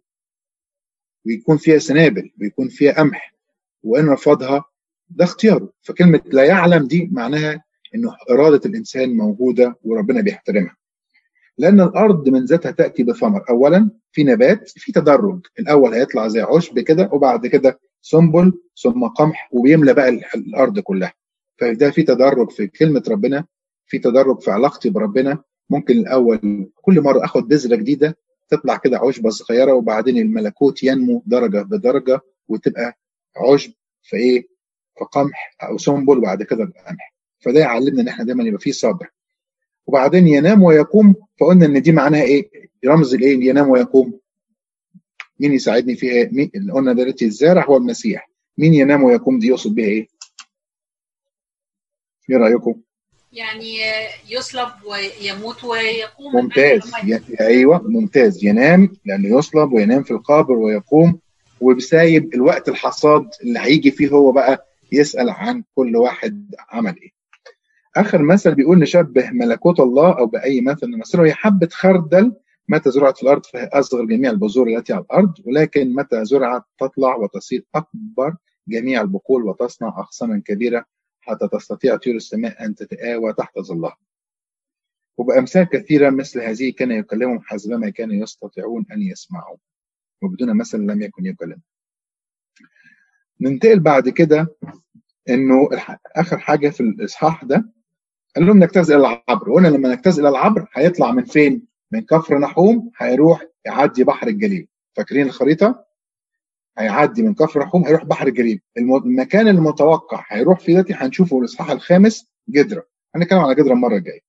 [1.26, 3.34] ويكون فيها سنابل ويكون فيها قمح.
[3.82, 4.64] وإن رفضها
[5.10, 5.72] ده اختياره.
[5.82, 10.76] فكلمة لا يعلم دي معناها إنه إرادة الإنسان موجودة وربنا بيحترمها.
[11.58, 13.44] لأن الأرض من ذاتها تأتي بثمر.
[13.50, 15.46] اولا في نبات في تدرج.
[15.58, 21.12] الأول هيطلع زي عشب كده وبعد كده سنبل ثم قمح وبيملى بقى الأرض كلها.
[21.58, 23.44] فده في تدرج في كلمة ربنا
[23.86, 28.16] في تدرج في علاقتي بربنا ممكن الأول كل مرة آخد بذرة جديدة
[28.48, 32.98] تطلع كده عشبة صغيرة وبعدين الملكوت ينمو درجة بدرجة وتبقى
[33.36, 34.48] عشب في إيه؟
[34.98, 39.10] في قمح أو سنبل وبعد كده قمح فده يعلمنا إن إحنا دايما يبقى فيه صبر.
[39.86, 42.50] وبعدين ينام ويقوم فقلنا إن دي معناها إيه؟
[42.86, 44.20] رمز الايه ينام ويقوم.
[45.40, 48.30] مين يساعدني فيها مين؟ اللي قلنا دلوقتي الزارع هو المسيح.
[48.58, 50.06] مين ينام ويقوم؟ دي يقصد بيها إيه؟
[52.30, 52.80] إيه رأيكم؟
[53.32, 53.76] يعني
[54.30, 56.92] يصلب ويموت ويقوم ممتاز.
[57.04, 57.20] ي...
[57.40, 58.44] أيوه ممتاز.
[58.44, 61.18] ينام لأنه يصلب وينام في القبر ويقوم
[61.60, 67.10] وبسايب الوقت الحصاد اللي هيجي فيه هو بقى يسأل عن كل واحد عمل إيه.
[67.96, 72.32] آخر مثل بيقول نشبه ملكوت الله أو بأي مثل نمثله هي حبة خردل
[72.68, 77.16] متى زرعت في الأرض فهي اصغر جميع البذور التي على الأرض ولكن متى زرعت تطلع
[77.16, 78.34] وتصير أكبر
[78.68, 80.84] جميع البقول وتصنع اغصانا كبيرة
[81.22, 83.96] حتى تستطيع طيور السماء أن تتآوى تحت ظلها.
[85.16, 89.56] وبأمثال كثيرة مثل هذه كان يكلمهم حسبما كانوا يستطيعون أن يسمعوا
[90.22, 91.60] وبدون مثل لم يكن يكلم.
[93.40, 94.56] ننتقل بعد كده
[95.28, 95.68] إنه
[96.16, 97.72] آخر حاجة في الإصحاح ده
[98.36, 102.38] قال لهم نجتاز إلى العبر وقلنا لما نجتاز إلى العبر هيطلع من فين؟ من كفر
[102.38, 105.84] نحوم هيروح يعدي بحر الجليل فاكرين الخريطة؟
[106.78, 112.26] هيعدي من كفر نحوم هيروح بحر الجليل المكان المتوقع هيروح فيه دلوقتي هنشوفه الإصحاح الخامس
[112.48, 112.84] جدرة.
[113.14, 114.20] هنتكلم على جدرة المرة الجاية.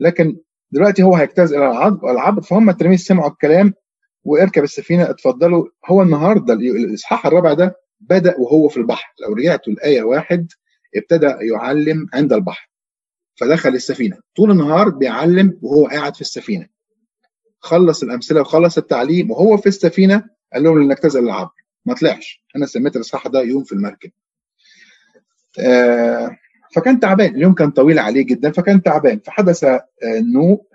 [0.00, 0.36] لكن
[0.70, 3.74] دلوقتي هو هيجتاز إلى العبر فهم التلاميذ سمعوا الكلام
[4.24, 5.66] وإركب السفينة اتفضلوا.
[5.86, 9.14] هو النهارده الإصحاح الرابع ده بدأ وهو في البحر.
[9.26, 10.52] لو رجعتوا الايه واحد
[10.96, 12.70] ابتدى يعلم عند البحر.
[13.40, 14.16] فدخل السفينة.
[14.36, 16.66] طول النهار بيعلم وهو قاعد في السفينة.
[17.60, 21.50] خلص الأمثلة وخلص التعليم وهو في السفينة قال لهم نجتاز إلى العبر
[21.86, 22.44] ما طلعش.
[22.56, 24.10] أنا سميت الإصحاح ده يوم في المركب.
[25.60, 26.36] آه
[26.74, 27.34] فكان تعبان.
[27.34, 29.18] اليوم كان طويل عليه جدا فكان تعبان.
[29.18, 29.82] فحدث آه
[30.34, 30.66] نوء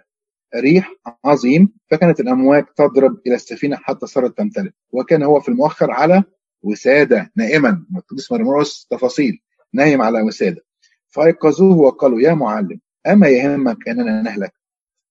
[0.56, 0.94] ريح
[1.26, 4.72] عظيم فكانت الأمواج تضرب إلى السفينة حتى صارت تمتلئ.
[4.92, 6.24] وكان هو في المؤخر على
[6.62, 7.86] وسادة نائما.
[7.98, 9.40] القديس مرمرس تفاصيل.
[9.74, 10.62] نايم على وسادة.
[11.08, 14.54] فأيقظوه وقالوا يا معلم أما يهمك أننا نهلك؟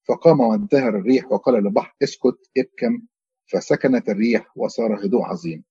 [0.09, 3.03] فقام وانتهر الريح وقال للبحر اسكت ابكم.
[3.47, 5.64] فسكنت الريح وصار هدوء عظيم.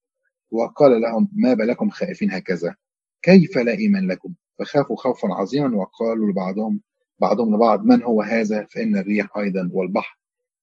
[0.56, 2.76] وقال لهم ما بالكم خائفين هكذا؟
[3.22, 6.82] كيف لا إيمان لكم؟ فخافوا خوفا عظيما وقالوا لبعضهم
[7.20, 10.20] بعضهم لبعض من هو هذا؟ فإن الريح أيضا والبحر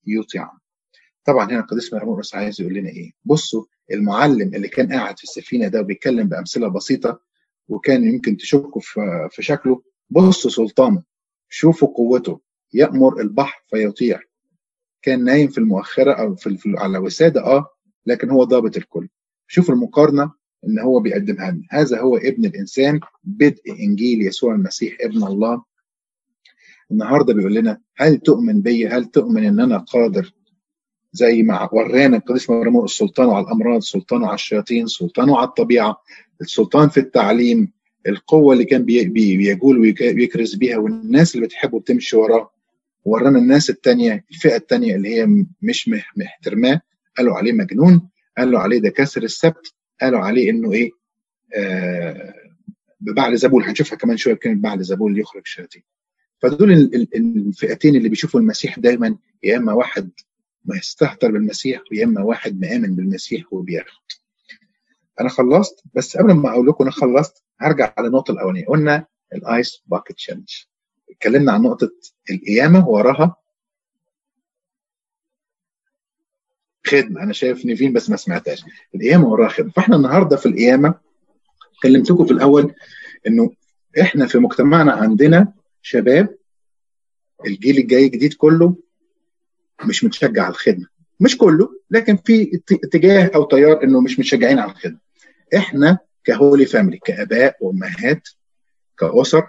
[0.07, 0.51] يطيع
[1.25, 5.69] طبعا هنا القديس مرموس عايز يقول لنا إيه؟ بصوا المعلم اللي كان قاعد في السفينة
[5.69, 7.21] ده وبيتكلم بأمثلة بسيطة
[7.69, 8.81] وكان يمكن تشكوا
[9.31, 11.03] في شكله بصوا سلطانه
[11.49, 12.41] شوفوا قوته
[12.75, 14.21] يأمر البحر فيطيع.
[15.03, 17.67] كان نايم في المؤخرة أو في, على وسادة آه
[18.07, 19.09] لكن هو ضابط الكل.
[19.53, 20.33] شوفوا المقارنة
[20.69, 21.63] إن هو بيقدمها لنا.
[21.71, 25.63] هذا هو ابن الإنسان بدء إنجيل يسوع المسيح ابن الله.
[26.91, 30.33] النهارده بيقول لنا هل تؤمن بي؟ هل تؤمن إن أنا قادر؟
[31.13, 35.97] زي ما ورانا القديس مرموق سلطانه على الأمراض سلطانه على الشياطين سلطانه على الطبيعة
[36.41, 37.73] السلطان في التعليم
[38.09, 42.51] القوة اللي كان بي بيجول ويكرز بيها والناس اللي بتحبه بتمشي وراه.
[43.05, 46.81] ورانا الناس التانية الفئة التانية اللي هي مش محترماه
[47.19, 48.12] قالوا عليه مجنون.
[48.39, 50.91] قالوا عليه ده كسر السبت قالوا عليه إنه إيه
[51.57, 52.35] آه
[53.01, 55.83] ببعل زبول هنشوفها كمان شوية كلمة بعل زبول يخرج الشياطين
[56.39, 56.73] فدول
[57.15, 60.11] الفئتين اللي بيشوفوا المسيح دايما يا إما واحد
[60.65, 64.03] مستهتر بالمسيح ويا إما واحد مآمن بالمسيح وبياخد
[65.21, 68.67] أنا خلصت بس قبل ما أقول لكم أنا خلصت هرجع على النقطة الأولانية.
[68.67, 70.49] قلنا ال ice bucket challenge
[71.11, 71.91] اتكلمنا عن نقطة
[72.31, 73.37] القيامة وراها
[76.93, 77.23] خدمة.
[77.23, 78.65] أنا شايف نيفين بس ما سمعتهاش.
[78.95, 79.71] القيامة وراها خدمة.
[79.71, 80.95] فإحنا النهارده في القيامة
[81.83, 82.75] كلمتكم في الأول
[83.27, 83.51] إنه
[84.01, 86.29] إحنا في مجتمعنا عندنا شباب
[87.47, 88.77] الجيل الجاي الجديد كله
[89.85, 90.87] مش متشجع على الخدمة.
[91.21, 94.99] مش كله لكن في اتجاه أو تيار إنه مش متشجعين على الخدمة.
[95.57, 98.29] إحنا كهولي فاميلي كآباء وأمهات
[98.99, 99.47] كأسر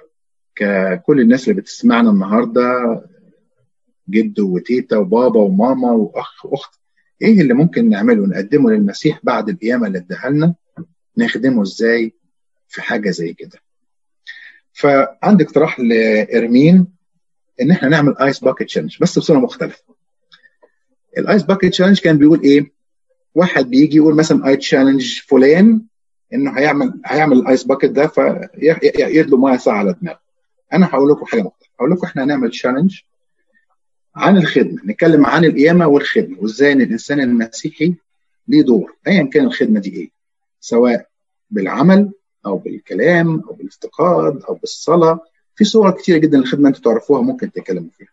[0.55, 2.63] ككل الناس اللي بتسمعنا النهارده
[4.09, 6.79] جد وتيتا وبابا وماما واخ واخت
[7.23, 10.55] إيه اللي ممكن نعمله نقدمه للمسيح بعد القيامة اللي اداها لنا
[11.17, 12.13] نخدمه إزاي
[12.67, 13.59] في حاجة زي كده؟
[14.73, 16.87] فعندي اقتراح لإرمين
[17.61, 19.83] إن إحنا نعمل ice bucket challenge بس بصورة مختلفة.
[21.17, 22.71] ال ice bucket challenge كان بيقول إيه؟
[23.35, 25.81] واحد بيجي يقول مثلا I challenge فلان
[26.33, 30.19] إنه هيعمل هيعمل ال ice bucket ده فيدلق مية ساعة على دماغه.
[30.73, 31.71] أنا هقول لكم حاجة مختلفة.
[31.79, 32.99] هقول لكم إحنا هنعمل challenge
[34.15, 37.93] عن الخدمة نتكلم عن القيامة والخدمة وإزاي إن الإنسان المسيحي
[38.47, 40.09] ليه دور ايا كان الخدمة دي إيه؟
[40.59, 41.07] سواء
[41.51, 42.11] بالعمل
[42.45, 45.19] أو بالكلام أو بالافتقاد أو بالصلاة
[45.55, 48.07] في صور كتيرة جدا للخدمة أنتوا تعرفوها ممكن تتكلموا فيها.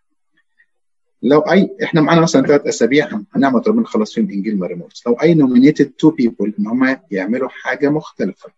[1.23, 5.33] لو I إحنا معانا مثلا ثلاث أسابيع هنعمل ربنا خلاص فيهم انجيل مرقس لو I
[5.33, 8.49] nominated two people إن هم يعملوا حاجة مختلفة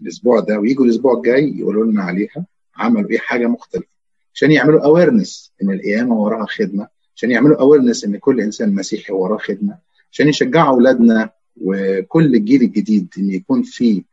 [0.00, 3.91] الأسبوع ده ويجوا الأسبوع الجاي يقولوا لنا عليها عملوا إيه حاجة مختلفة.
[4.34, 9.38] عشان يعملوا awareness إن القيامة وراها خدمة عشان يعملوا awareness إن كل إنسان مسيحي وراه
[9.38, 9.78] خدمة
[10.12, 11.30] عشان يشجعوا أولادنا
[11.60, 14.04] وكل الجيل الجديد إن يكون في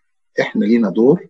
[0.42, 1.28] إحنا لينا دور.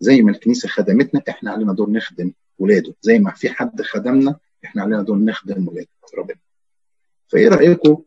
[0.00, 2.94] زي ما الكنيسة خدمتنا إحنا علينا دور نخدم ولاده.
[3.02, 5.86] زي ما في حد خدمنا إحنا علينا دور نخدم ولاد
[6.18, 6.38] ربنا.
[7.28, 8.02] فإيه رأيكم؟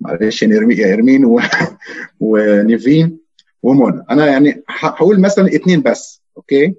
[0.00, 1.40] معلش يا ارمين و...
[2.20, 3.18] ونيفين
[3.62, 6.74] ومنى أنا يعني هقول مثلا اثنين بس okay؟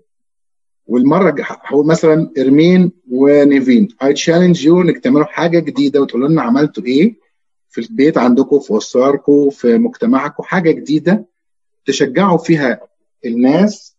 [0.92, 3.88] والمرة هقول مثلا إرمين ونيفين.
[4.04, 7.16] I challenge you إنك تعملوا حاجة جديدة وتقولوا لنا عملتوا إيه
[7.70, 11.26] في البيت عندكم في اسراركم في مجتمعكم حاجة جديدة
[11.86, 12.80] تشجعوا فيها
[13.26, 13.96] الناس.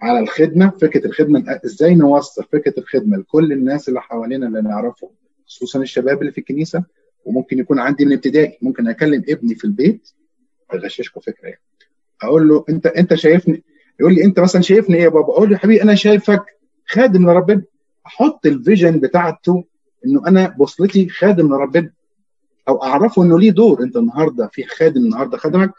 [0.00, 5.10] على الخدمة فكرة الخدمة إزاي نوصل فكرة الخدمة لكل الناس اللي حوالينا اللي نعرفهم
[5.46, 6.84] خصوصا الشباب اللي في الكنيسة.
[7.24, 10.08] وممكن يكون عندي من ابتدائي ممكن أكلم ابني في البيت
[10.74, 11.60] اغششكم فكرة يعني.
[12.22, 13.62] أقول له انت أنت شايفني
[14.00, 16.44] يقول لي انت مثلا شايفني إيه يا بابا؟ أقول له يا حبيبي أنا شايفك
[16.88, 17.62] خادم لربنا
[18.06, 19.64] أحط الفيجن بتاعته
[20.06, 21.92] إنه أنا بوصلتي خادم لربنا
[22.68, 23.82] أو أعرفه إنه ليه دور.
[23.82, 25.72] أنت النهارده في خادم النهارده خدمك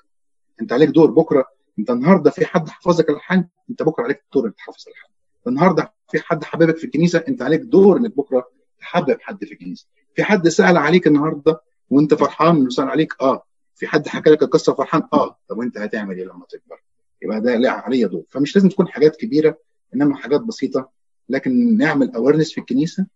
[0.61, 1.45] أنت عليك دور بكرة.
[1.79, 5.11] أنت النهارده في حد حفظك الحان أنت بكرة عليك دور إنك تحفظ الحان
[5.47, 7.23] النهارده في حد حبيبك في الكنيسة.
[7.27, 8.47] أنت عليك دور إنك بكرة
[8.79, 9.85] تحبب حد في الكنيسة.
[10.15, 13.43] في حد سأل عليك النهارده وأنت فرحان إنه سأل عليك؟ آه.
[13.75, 15.37] في حد حكى لك القصة فرحان آه.
[15.49, 16.81] طب وأنت هتعمل إيه لما تكبر؟
[17.21, 19.57] يبقى ده له عليه دور فمش لازم تكون حاجات كبيرة
[19.95, 20.89] إنما حاجات بسيطة.
[21.29, 23.07] لكن نعمل awareness في الكنيسة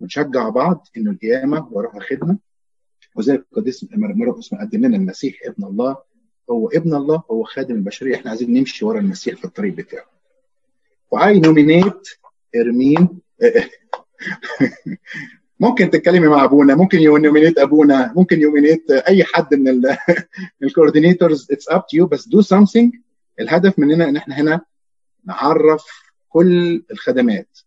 [0.00, 2.38] ونشجع بعض إنه القيامة وراها خدمه
[3.16, 5.96] وزي القديس مرقس مقدم لنا المسيح ابن الله.
[6.50, 8.16] هو ابن الله هو خادم البشرية.
[8.16, 10.06] إحنا عايزين نمشي ورا المسيح في الطريق بتاعه.
[11.10, 12.08] و I nominate
[12.56, 13.08] إرمين.
[15.60, 19.82] ممكن تتكلمي مع أبونا ممكن you nominate أبونا ممكن you nominate أي حد من
[20.62, 22.94] ال coordinators it's up to you بس do something
[23.40, 24.60] الهدف مننا إن إحنا هنا
[25.24, 25.84] نعرف
[26.28, 27.58] كل الخدمات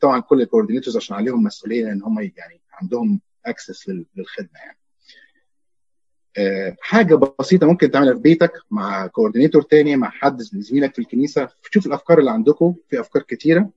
[0.00, 4.78] طبعا كل ال coordinators عشان عليهم مسؤولية إن هم يعني عندهم access للخدمة يعني.
[6.80, 11.48] حاجة بسيطة ممكن تعملها في بيتك مع coordinator تاني مع حد زميلك في الكنيسة.
[11.70, 13.70] شوف الأفكار اللي عندكم في أفكار كتيرة.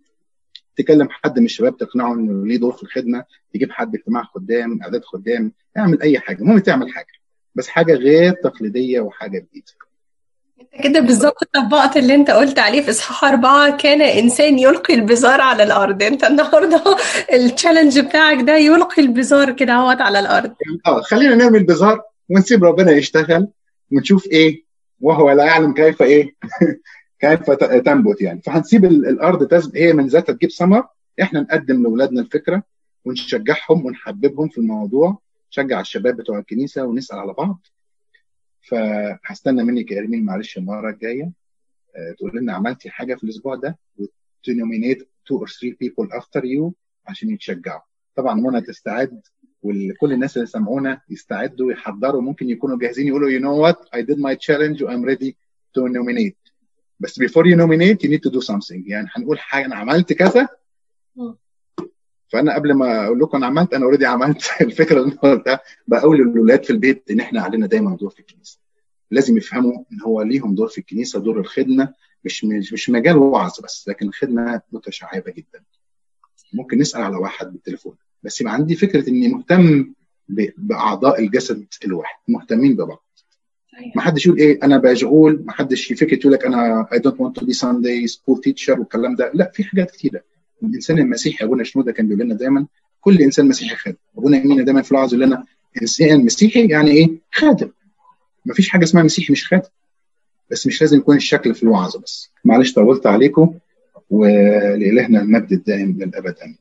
[0.75, 3.25] تكلم حد من الشباب تقنعه إنه ليه دور في الخدمة.
[3.53, 6.41] تجيب حد اجتماع خدام أعداد خدام اعمل أي حاجة.
[6.41, 7.13] المهم تعمل حاجة
[7.55, 9.71] بس حاجة غير تقليدية وحاجة جديدة.
[10.79, 13.77] كده بالظبط طبقت اللي انت قلت عليه في إصحاح أربعة.
[13.77, 16.03] كان إنسان يلقي البزار على الأرض.
[16.03, 16.83] انت النهاردة
[17.33, 20.53] التشالنج بتاعك ده يلقي البزار كده اهوت على الأرض.
[20.87, 23.47] آه خلينا نعمل بزار ونسيب ربنا يشتغل
[23.91, 24.63] ونشوف إيه
[25.01, 26.35] وهو لا يعلم كيف إيه
[27.21, 27.51] كيف
[27.85, 28.41] تنبت يعني.
[28.41, 30.83] فهنسيب الأرض تزب هي من ذاتها تجيب ثمر.
[31.21, 32.63] إحنا نقدم لأولادنا الفكرة
[33.05, 35.19] ونشجعهم ونحببهم في الموضوع.
[35.51, 37.59] نشجع الشباب بتوع الكنيسة ونسأل على بعض.
[38.61, 41.31] فهستنى منك يا إرمين معلش المرة الجاية.
[42.17, 46.71] تقول لنا عملتي حاجة في الأسبوع ده وتنومينيت two or three people after you
[47.07, 47.81] عشان يتشجعوا.
[48.15, 49.21] طبعا منى تستعد
[49.61, 53.99] وكل الناس اللي سمعونا يستعدوا يحضروا ممكن يكونوا جاهزين يقولوا you know what?
[53.99, 55.31] I did my challenge I'm ready
[55.77, 56.51] to nominate.
[56.99, 58.83] بس before you nominate you need to do something.
[58.85, 59.65] يعني هنقول حاجة.
[59.65, 60.47] أنا عملت كذا.
[62.31, 66.17] فأنا قبل ما أقول لكم أنا عملت أنا اوريدي عملت الفكرة اللي أنا قلتها بقول
[66.17, 68.59] للاولاد في البيت إن إحنا علينا دايما دور في الكنيسة.
[69.11, 71.93] لازم يفهموا إن هو ليهم دور في الكنيسة دور الخدمة
[72.25, 75.63] مش مش مجال وعظ بس لكن الخدمه متشعبة جدا.
[76.53, 77.95] ممكن نسأل على واحد بالتليفون.
[78.23, 79.93] بس يبقى عندي فكرة إني مهتم
[80.57, 83.05] بأعضاء الجسد الواحد مهتمين ببعض.
[83.95, 87.41] ما حدش يقول إيه أنا مشغول ما حدش فكرة يقول لك أنا I don't want
[87.41, 89.31] to be Sunday school teacher والكلام ده.
[89.33, 90.23] لا في حاجات كتيرة.
[90.63, 92.65] الإنسان المسيحي أبونا شنودة كان بيقول لنا دايما
[93.01, 93.97] كل إنسان مسيحي خادم.
[94.17, 95.43] أبونا يمينا دايما في الوعظ يقول لنا
[95.81, 97.69] إنسان مسيحي يعني إيه؟ خادم.
[98.45, 99.69] ما فيش حاجة اسمها مسيحي مش خادم.
[100.51, 102.31] بس مش لازم يكون الشكل في الوعظ بس.
[102.45, 103.53] معلش طولت عليكم
[104.09, 106.35] ولإلهنا المجد الدائم للأبد.
[106.43, 106.49] امين